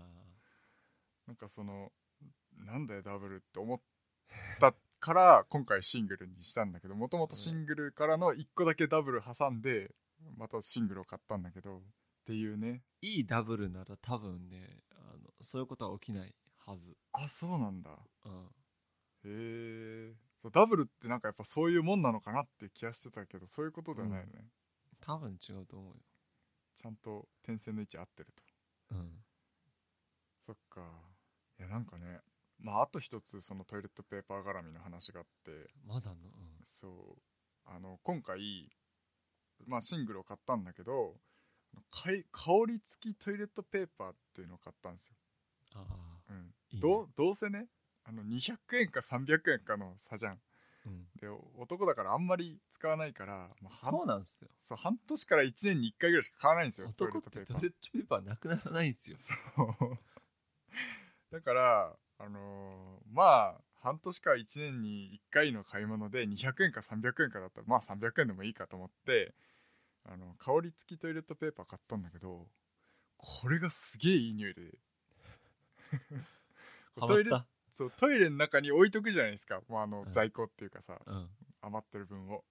[1.27, 1.91] なんかその
[2.65, 3.79] なんだよダブルって思っ
[4.59, 9.91] たから今回シングルにしたんだけどもともとシングルからの1個だけダブル挟んで
[10.37, 11.81] またシングルを買ったんだけど
[12.25, 12.81] っていうね。
[13.03, 16.33] ーいいダブルなら多分ねあのそういうことは起きない
[16.65, 17.91] はず、あそうなんだ。
[18.25, 24.47] うん、へえそうダブルってなんかやっぱそういうもんなのかなって気がしてたけどそういうことではないよね、
[25.01, 25.95] 多分違うと思うよ。
[26.81, 28.29] ちゃんと点線の位置合ってる
[28.89, 28.95] と。
[28.95, 29.23] うん。
[30.47, 30.81] そっか。
[31.59, 32.21] いやなんかね
[32.59, 35.69] まああと一つそのトイレットペーパー絡みの話があって。
[35.85, 36.15] まだの、
[36.81, 37.21] そう。
[37.65, 38.71] あの今回、
[39.67, 41.15] まあ、シングルを買ったんだけど
[41.91, 45.15] 香り付きトイレットペーパーっていうのを買ったんですよ、
[45.75, 46.33] うん、ああ。
[46.33, 46.37] うん、
[46.71, 46.81] いいね。
[46.81, 47.67] どうどうせね
[48.03, 50.39] あの200円か300円かの差じゃん。
[50.85, 54.49] うん、で男だからあんまり使わないから、まあ、そうなんですよ。
[54.61, 57.59] そう半年から1年に1回ぐらいしか買わないんですよトイレットペーパー。
[57.59, 59.17] トイレットペーパーなくならないんですよ。
[59.55, 59.97] そう。
[61.31, 69.35] だからあのーまあ半年から1年に1回の買い物で200円か300円かだったらまあ300円でもいいかと思って
[70.05, 72.47] あの香り付きトイレットペーパー買ったんだけど
[73.17, 74.77] これがすげえいい匂いで。
[76.95, 77.31] トイレ
[77.71, 79.61] そうトイレの中に置いとくじゃないですか。
[79.67, 80.11] もうあのうん。
[80.11, 81.29] 在庫っていうかさ、うん。
[81.61, 82.45] 余ってる分を。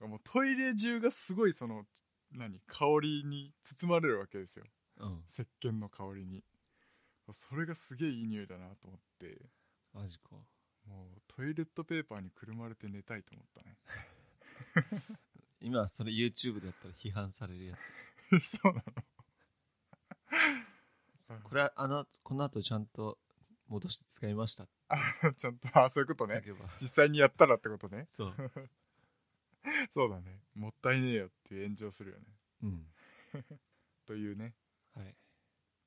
[0.00, 1.86] もうトイレ中がすごいその
[2.32, 4.64] 何香りに包まれるわけですよ。
[4.98, 5.24] うん。
[5.28, 6.42] 石鹸の香りに。
[7.32, 9.38] それがすげえいい匂いだなと思って。
[9.92, 10.30] マジか。
[10.86, 13.76] もうトイレットペーパーにくるまれて寝たいと思ったね
[15.66, 17.76] 今それ YouTube でやったら批判されるや
[18.30, 18.82] そうなの。
[21.20, 23.18] つこれはあのこの後ちゃんと
[23.66, 24.62] 戻して使いました。
[24.62, 26.40] ってあちゃんとあそういうことね。
[26.80, 28.06] 実際にやったらってことね。
[28.08, 28.34] そう。
[29.92, 30.40] そうだね。
[30.54, 32.26] もったいねえよっていう炎上するよね。
[32.62, 32.86] うん。
[34.06, 34.54] というね。
[34.94, 35.16] はい。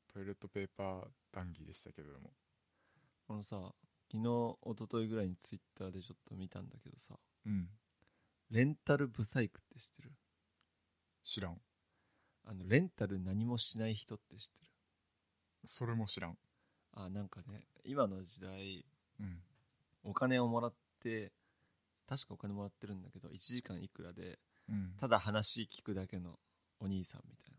[0.09, 2.33] トイレットペーパー談義でしたけれども。
[3.27, 3.73] このさ
[4.11, 7.17] 昨日一昨日ぐらいに Twitter でちょっと見たんだけどさ。
[7.45, 7.69] うん
[8.51, 10.11] レンタルブサイクって知ってる？
[11.23, 11.61] 知らん。
[12.45, 14.67] あのレンタル何もしない人って知ってる？
[15.65, 16.37] それも知らん。
[16.93, 18.85] あなんかね今の時代
[19.19, 19.39] うん。
[20.03, 20.73] お金をもらっ
[21.03, 21.31] て
[22.07, 24.93] 確かお金もらってるんだけど1時間いくらでうん。
[24.99, 26.39] ただ話聞くだけの
[26.79, 27.53] お兄さんみたい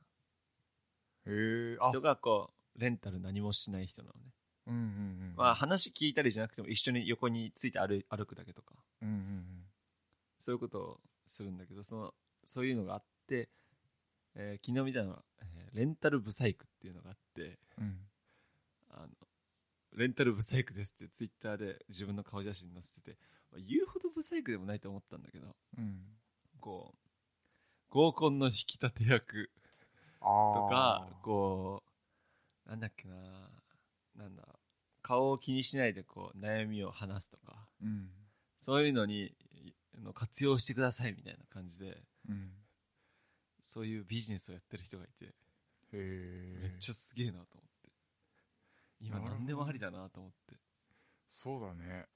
[1.32, 1.84] へえあ。
[1.84, 4.32] な人がこうレンタル何もしない人なのね、
[4.66, 8.74] うんうんうんまあ話聞いたりじゃなくても一緒に横について歩い歩くだけとか。
[9.02, 9.44] うんうん
[10.50, 13.48] そういうことをするんだけどそのそういうのがあって、
[14.34, 17.84] えー昨日見たのは、えーレンタルブサイクっていうのがあってうん。
[17.84, 17.98] うん
[18.92, 19.08] あの
[19.92, 23.18] レンタルブサイクですってツイッターで自分の顔写真載せてて
[23.52, 26.00] まあ言うほどブサイクでもないと思ったんだけどうん。
[26.60, 26.98] こう
[27.90, 29.50] 合コンの引き立て役
[30.20, 31.82] あとーかこ
[32.66, 33.16] うなんだっけな
[34.16, 34.42] なんだ
[35.02, 38.10] 顔を気にしないでこう悩みを話すとかうん。
[38.58, 39.39] そういうのにあ
[39.98, 42.52] の活用してくださいみたいな感じでうん。
[43.62, 45.32] そういうビジネスをやってる人がいてへ
[45.92, 47.90] えめっちゃすげえなと思って。
[49.00, 50.56] 今何でもありだなと思って。
[51.28, 52.06] そうだね。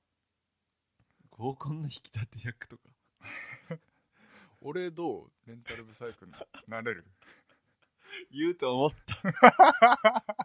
[1.30, 2.82] 合コンの引き立て役とか。
[4.60, 6.32] 俺どうレンタルブサイクに
[6.68, 7.04] なれる？
[8.32, 10.24] 言うと思った。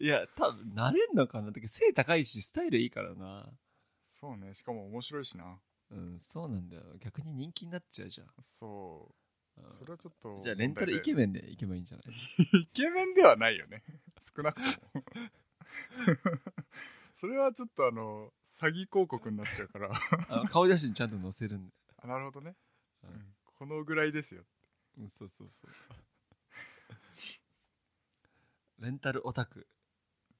[0.00, 1.48] いや多分なれんのかな。
[1.48, 3.48] だけど背高いしスタイルいいからな
[4.22, 4.54] そうね。
[4.54, 5.58] しかも面白いしな。
[5.90, 6.82] うんそうなんだよ。
[7.00, 8.28] 逆に人気になっちゃうじゃん。
[8.46, 9.12] そ
[9.58, 9.60] う。
[9.60, 9.72] うん。
[9.72, 12.06] それはちょっとじゃあレンタルイケメンで行けばいいんじゃない
[12.62, 13.82] イケメンではないよね。
[14.36, 14.68] 少なくと
[14.98, 15.04] も。
[17.20, 20.48] それはちょっとあの詐欺広告になっちゃうから。
[20.50, 22.54] 顔写真ちゃんと載せるんで、あなるほどね、
[23.02, 24.44] ううんんこのぐらいですよ。
[24.98, 25.70] うん、そうそうそう。
[28.78, 29.66] レンタルオタク。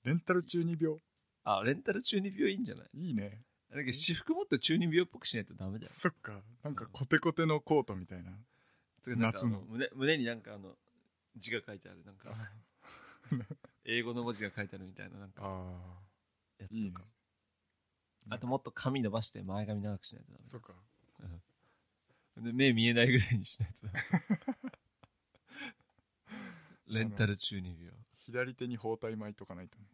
[0.04, 0.98] レンタル中二病。
[1.44, 3.06] あレンタル中二病いいんじゃない？
[3.08, 5.92] いいねだけど私服もっと中二病っぽくしないとダメだよ。
[5.92, 6.42] そっか。
[6.62, 8.32] なんかコテコテのコートみたいな。
[9.00, 9.66] つうかなんかあの夏の。
[9.68, 10.76] 胸胸になんかあの
[11.36, 12.04] 字が書いてある。
[12.04, 12.34] なんか
[13.84, 16.00] 英語の文字が書いてあるみたいななんかあ
[16.58, 17.06] やついいねとか
[18.28, 20.74] あともっと髪伸ばして前髪長くしないとダメそっか。
[22.36, 22.44] うん。
[22.44, 24.00] で目見えないぐらいにしないとダメ
[27.00, 27.90] レンタル中二病。
[28.18, 29.86] 左手に包帯巻いとかないとね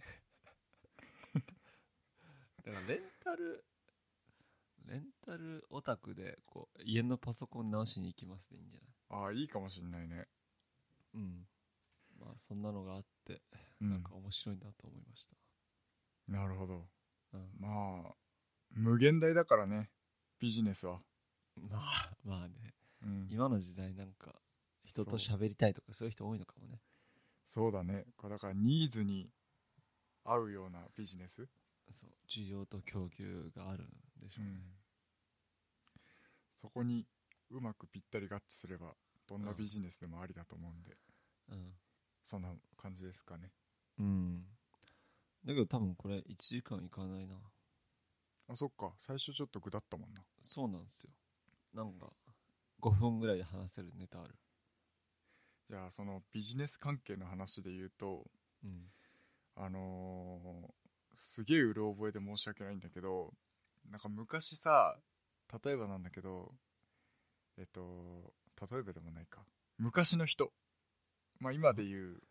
[2.68, 3.64] だからレンタル
[4.86, 8.80] レンタルオタクでこう家のパソコン直しに行きますでいいんじゃ
[9.16, 9.24] ない？
[9.24, 10.26] ああいいかもしんないね。
[11.14, 11.46] うん。
[12.20, 13.40] まあそんなのがあって
[13.80, 13.90] うん。
[13.90, 15.28] なんか面白いなと思いまし
[16.28, 16.86] なるほど。
[17.32, 17.48] た、うん。
[17.58, 18.14] まあ
[18.70, 19.88] 無限大だからね
[20.38, 21.00] ビジネスは、
[21.56, 22.74] まあまあね。
[23.02, 24.34] うん、今の時代なんか
[24.84, 26.80] 人と喋りたいとかそういう人多いのかもね。
[27.46, 28.04] そうだね。
[28.16, 29.30] これだからニーズに
[30.24, 31.48] 合うようなビジネス、
[31.92, 33.86] そう需要と供給があるん
[34.20, 34.60] でしょうね、
[36.54, 37.06] そこに
[37.50, 38.94] うまくぴったり合致すれば
[39.26, 40.96] どんなビジネスでもありだと思うんで、
[42.24, 43.50] そんな感じですかね。
[43.98, 44.44] うん、うん、
[45.44, 47.36] だけど多分これ1時間いかないな。
[48.48, 48.92] あそっか。
[48.98, 50.22] 最初ちょっと具だったもんな。
[50.42, 51.10] そうなんですよ。
[51.74, 52.10] なんか
[52.80, 54.34] 5分ぐらいで話せるネタある。
[55.68, 58.24] じゃあそのビジネス関係の話で言うと
[58.64, 58.90] うん。
[59.56, 60.87] あのー
[61.18, 63.34] すげえうる覚えで申し訳ないんだけど
[63.90, 64.96] なんか昔さ
[65.64, 66.52] 例えばなんだけど
[67.58, 68.32] えっと
[68.70, 69.44] 例えばでもないか。
[69.78, 70.52] 昔の人。
[71.38, 72.22] まあ今で言う、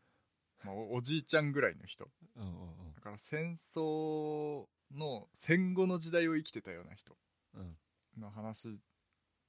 [0.66, 2.10] まあ、おおじいちゃんぐらいの人。
[2.36, 2.94] うんうん。
[2.96, 7.16] だから戦争の戦後の時代を生きてたような人
[7.56, 7.78] うん。
[8.22, 8.78] の話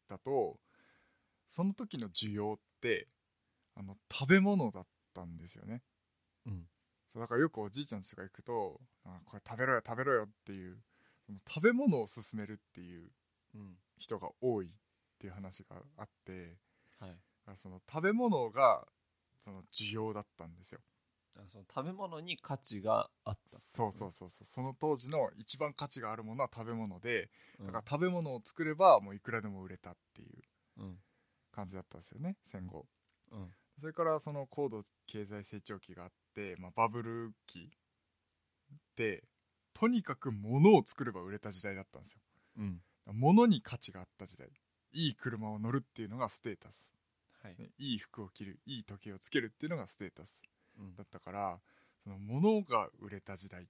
[0.09, 0.59] だと
[1.49, 3.09] その時の需要って
[3.75, 5.83] あの食べ物だったんですよね。
[6.47, 6.69] うん
[7.13, 10.77] そうだからよくおじいちゃんちとか行くとあこれ食べろよ食べろよっていう
[11.27, 13.11] その食べ物を勧めるっていう
[13.55, 13.77] うん。
[13.99, 14.71] 人が多いっ
[15.19, 16.57] ていう話があって
[17.01, 17.11] はい。
[17.11, 18.87] だからその食べ物が
[19.45, 20.81] その需要だったんですよ。
[21.37, 24.45] あその食べ物に価値があったそうそうそうそう。
[24.45, 27.67] その当時の一番価値があるものは食べ物でうん。
[27.67, 30.99] だから食べ物を作ればもういくらでも売れたっていううん。
[31.53, 32.87] 感じだったんですよね戦後。
[33.33, 33.49] うん。
[33.81, 36.15] それからその高度経済成長期があって、
[36.59, 37.71] まあ、バブル期
[38.97, 39.25] で
[39.73, 42.21] とにかく物を作れば売れた時代だったんですよ。
[42.59, 42.83] うん。
[43.07, 44.49] 物に価値があった時代。
[44.93, 46.91] いい車を乗るっていうのがステータス、
[47.43, 47.57] はい。
[47.59, 50.43] ねいい服を着るいい時計をつけるっていうのがステータス
[50.79, 50.95] うん。
[50.95, 51.61] だったから
[52.03, 53.69] その物が売れた時代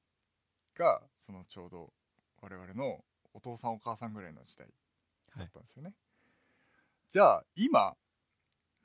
[0.76, 1.92] がそのちょうど
[2.40, 3.04] 我々の
[3.34, 4.68] お父さんお母さんぐらいの時代
[5.36, 5.92] だはいったんですよね、
[7.10, 7.96] じゃあ今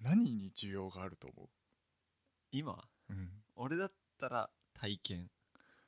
[0.01, 1.49] 何に需要があると思
[2.51, 2.73] 今？
[3.09, 5.29] う、うん、俺だったら体験。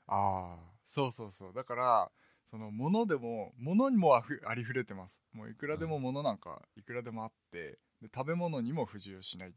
[0.07, 1.53] ああそうそうそう。
[1.53, 2.11] だから
[2.49, 5.20] その物でも物にもあふありふれてます。
[5.34, 9.53] もういくらでも物なんかいくらでもあってで食べ物にも不自由しない。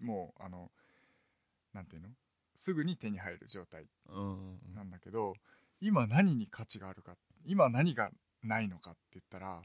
[0.00, 0.70] もうあの
[1.72, 2.08] なんていうの？
[2.58, 3.86] すぐに手に入る状態。
[4.74, 5.34] なんだけど
[5.80, 8.10] 今何に価値があるか今何が
[8.42, 9.62] ないのかって言ったら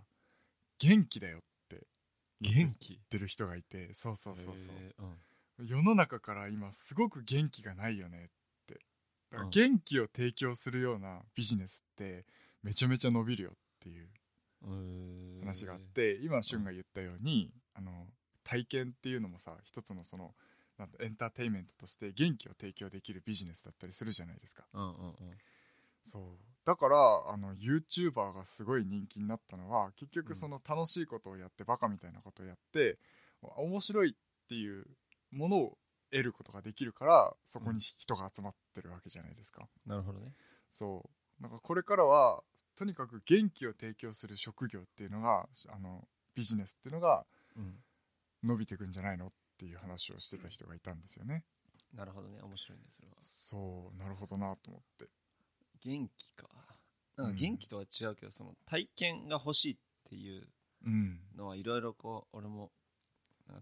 [0.79, 1.85] 元気だよって
[2.41, 5.15] 元気言ってる人がいてそうそうそうそう、へーうん
[5.59, 8.73] 世の中から今すごく元気がないよねって。
[9.31, 9.49] だからうん。
[9.49, 12.25] 元気を提供するようなビジネスって
[12.63, 14.07] めちゃめちゃ伸びるよっていう。
[15.41, 17.91] 話があって今俊が言ったようにあの
[18.43, 20.33] 体験っていうのもさ一つのその
[20.77, 24.63] なんてエンターテインメントとして元気を提供できるビジネスだったりするじゃないですか。
[24.73, 25.13] うんうんうん。
[26.03, 26.23] そう。
[26.65, 32.97] だからあの YouTuber がすごい人気になったのは結局その楽しいことをやってバカみたいなことをやって
[33.41, 34.85] 面白いっていう
[35.31, 35.77] ものを
[36.11, 40.33] 得ることができるからそこに人が集まってるわけじゃないですか、なるほどね。
[40.71, 41.09] そ
[41.39, 41.41] う。
[41.41, 42.43] なんかこれからは
[42.75, 47.25] とにかく元気を提供する職業っていうのがあのビジネスっていうのが
[47.55, 47.83] うん。
[48.43, 51.43] 伸びていくんじゃないのっていう話をしてた人がいたんですよね。
[51.93, 52.39] なるほどね。
[52.41, 53.13] 面白いねそれは。
[53.21, 53.97] そう。
[53.99, 55.09] なるほどなと思って。
[55.83, 56.47] 元気か。
[57.17, 59.77] なんか元気とは違うけど、その体験が欲しいっ
[60.09, 60.47] ていう
[60.85, 61.19] うん。
[61.35, 62.71] のはいろいろこう俺も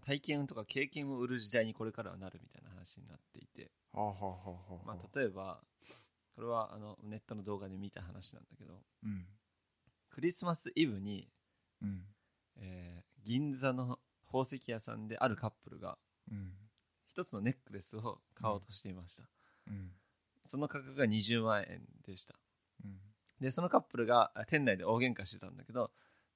[0.04, 3.70] 体験とか経験を売る時代にこれからはなるみたいな話になっていて、
[4.86, 5.60] まあ、例えば
[6.34, 8.80] これはあのネットの動画で見た話なんだけど。
[9.04, 9.26] うん。
[10.08, 11.28] クリスマスイブに、
[11.82, 12.02] うん。
[12.56, 15.98] えー銀座の宝石屋さんであるカップルが
[16.30, 16.52] うん。
[17.06, 19.24] 一つのネックレスを買おうとしていました、
[19.68, 19.90] うん。
[20.46, 22.36] その価格が20万円でした。
[22.82, 22.98] うん。
[23.42, 25.90] でそのカップルがあ店内で大喧嘩してたんだけど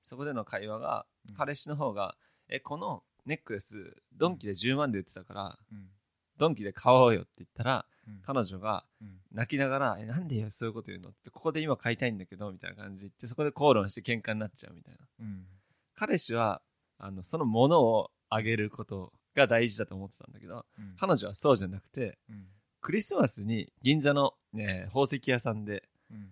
[0.04, 1.34] そこでの会話が、うん。
[1.36, 2.18] 彼氏の方が
[2.50, 5.88] 「えこのネックレスドンキで10万で売ってたから、うん。
[6.36, 8.20] ドンキで買おうよ」って言ったらうん。
[8.22, 9.20] 彼女がうん。
[9.32, 15.06] 泣きながら「えなんでよそういうこと言うの?」ってここで今買いたいんだけどみたいな感じで言ってそこで口論して喧嘩になっちゃうみたいな。
[15.20, 15.46] うん。
[15.94, 16.62] 彼氏は
[16.98, 20.96] あのそのものをあげることが大事だと思ってたんだけどうん。
[20.96, 22.48] 彼女はそうじゃなくてうん。
[22.80, 26.30] クリスマスに銀座の、ね、宝石屋さんでうん。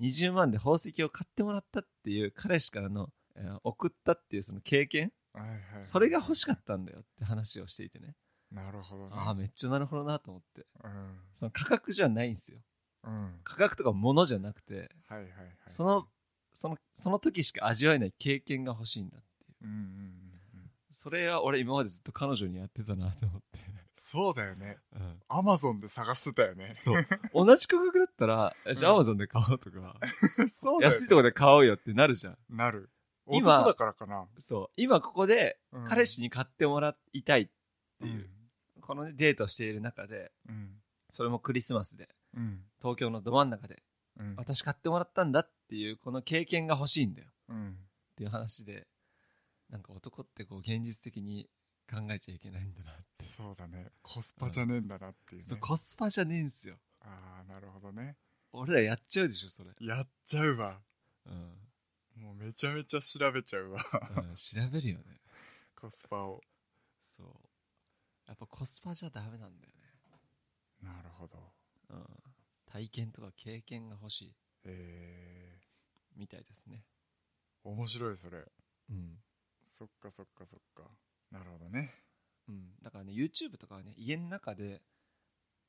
[0.00, 5.60] 20万で宝石を買ってもらったっていう彼氏からの、えー送ったっていうその経験はいはい。
[5.84, 8.14] それが欲しかったんだよって話をしていてね。
[8.50, 9.10] なるほどね。
[9.12, 10.66] ああめっちゃなるほどなと思って。
[10.84, 11.18] うん。
[11.34, 12.58] その価格じゃないんですよ。
[13.04, 13.40] うん。
[13.42, 15.28] 価格とか物じゃなくてはいはいはい。
[15.70, 16.06] その
[16.54, 19.56] そのその時しか味わえない経験が欲しいんだっていう。
[19.62, 20.70] うんうんうんうん。
[20.90, 23.58] それは俺今までずっと彼女にやってたなと思って、
[24.14, 24.78] そうだよね。
[24.94, 26.70] うん、アマゾンで探してたよね。
[26.74, 27.06] そう。
[27.34, 28.96] 同じ価格だったらじゃあうん。
[28.96, 29.98] アマゾンで買おうとか、
[30.62, 30.96] そうだよね。
[30.98, 32.38] 安いところで買おうよってなるじゃん。
[32.48, 32.90] なる
[33.28, 34.26] 今男だからかな。
[34.38, 34.70] そう。
[34.76, 35.88] 今ここでうん。
[35.88, 37.48] 彼氏に買ってもらいたいっ
[38.00, 38.28] ていう、
[38.76, 38.80] うん。
[38.80, 40.70] この、ね、デートしている中でうん。
[41.12, 42.60] それもクリスマスでうん。
[42.80, 43.82] 東京のど真ん中で
[44.18, 44.34] うん。
[44.36, 47.28] 私買ってもらったんだっていうこの経験が欲しいんだよ。
[47.48, 47.70] うん。
[47.70, 48.86] っていう話で
[49.70, 51.48] なんか男ってこう現実的に
[51.90, 53.88] 考えちゃいけないんだなって、そうだね。
[54.02, 55.46] コスパじゃねえんだなっていうね。
[55.46, 56.76] そうコスパじゃねえんすよ。
[57.00, 58.16] ああなるほどね。
[58.52, 60.80] 俺らやっちゃうでしょそれ、やっちゃうわ。
[61.26, 61.52] うん
[62.16, 63.84] もうめちゃめちゃ調べちゃうわ。
[64.16, 65.20] うん、調べるよね。
[65.74, 66.40] コスパを。
[67.00, 67.26] そう。
[68.26, 69.74] やっぱコスパじゃダメなんだよ
[70.82, 71.38] なるほど。
[71.38, 71.42] ね、
[71.90, 72.04] うん、
[72.66, 74.34] 体験とか経験が欲しい。
[74.64, 75.58] え
[76.16, 76.84] みたいですね。
[77.64, 78.44] ー、面白いそれ。
[78.90, 79.18] うん、
[79.78, 80.90] そっかそっかそっか。
[81.30, 81.94] なるほどね。
[82.48, 84.82] うん、だからね YouTube とかはね家の中で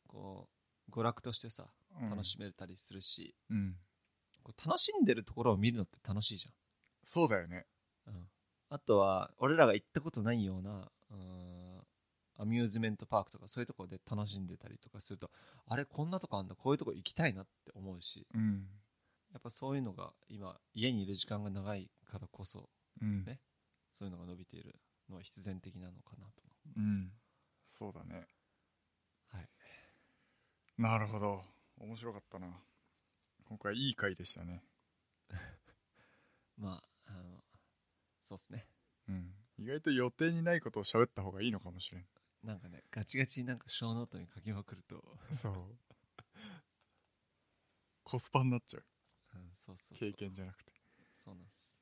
[0.08, 0.50] こ
[0.90, 1.68] う娯楽としてさ
[2.02, 2.10] うん。
[2.10, 3.76] 楽しめたりするし、うん
[4.46, 6.48] こう楽しんでるところを見るのって楽しいじ
[7.04, 7.66] そうだよね。
[8.08, 8.22] ゃん、うん、
[8.70, 11.82] あとは俺らが行ったことないようなうん
[12.38, 15.32] アミューズメントパークとかそういうところで楽しんでたりとかすると
[15.68, 18.68] あれこんなとこあんだこういうとこ行きたいなって思うしうん。
[19.34, 22.70] やっぱそういうのが今家にいる時間が長いからこそ
[23.02, 23.26] うん。
[23.26, 23.40] ね。
[23.92, 24.76] そういうのが伸びている
[25.10, 26.44] のは必然的なのかなと。
[26.78, 27.12] うん。
[27.66, 28.28] そうだね。
[29.32, 29.50] はい。
[30.78, 31.42] なるほど。
[31.80, 32.48] 面白かったな
[33.46, 34.64] 今回いい回でしたね。
[36.58, 37.44] まああの
[38.22, 38.68] そうっすね。
[39.08, 39.34] うん。
[39.58, 42.08] 意外と予定にないことを喋った方がいいのかもしれん。
[42.44, 45.78] なんかねガチガチになんか小ノートに書きまくると、そう。
[48.04, 48.86] コスパになっちゃう。
[49.36, 50.12] うん、そうそうそう。
[50.12, 50.72] 経験じゃなくて。
[51.16, 51.80] そうなんです。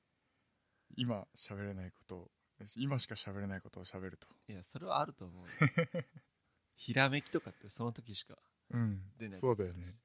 [0.96, 2.32] 今喋れないことを
[2.76, 4.28] 今しか喋れないことを喋ると。
[4.48, 5.50] いやそれはあると思うよ。
[6.76, 8.38] ひらめきとかってその時しか
[8.70, 9.12] うん。
[9.18, 9.40] 出ない。
[9.40, 9.98] そうだよね。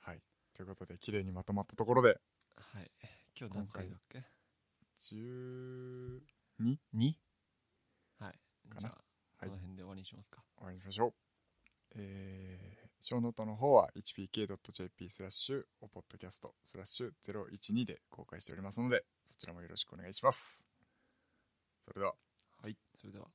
[0.00, 0.22] はい
[0.54, 2.18] ということで綺麗にまとまったところで
[2.56, 2.90] はい。
[3.38, 4.24] 今日何回だっけ
[5.12, 6.20] ？12
[6.94, 7.12] 2?
[8.18, 8.38] はい。
[8.68, 8.80] かな？
[8.80, 8.92] じゃあ、
[9.38, 9.48] はい。
[9.48, 10.42] この辺で終わりにしますか。
[10.56, 11.12] 終わりにしましょう。
[11.94, 20.64] えー、ショーノートの方は hpk.jp スラッシュおポッドキャストスラッシュ012で公開しておりますので、そちらもよろしくお願いします。
[21.84, 22.14] それでは。
[22.62, 22.76] はい。
[23.00, 23.26] それでは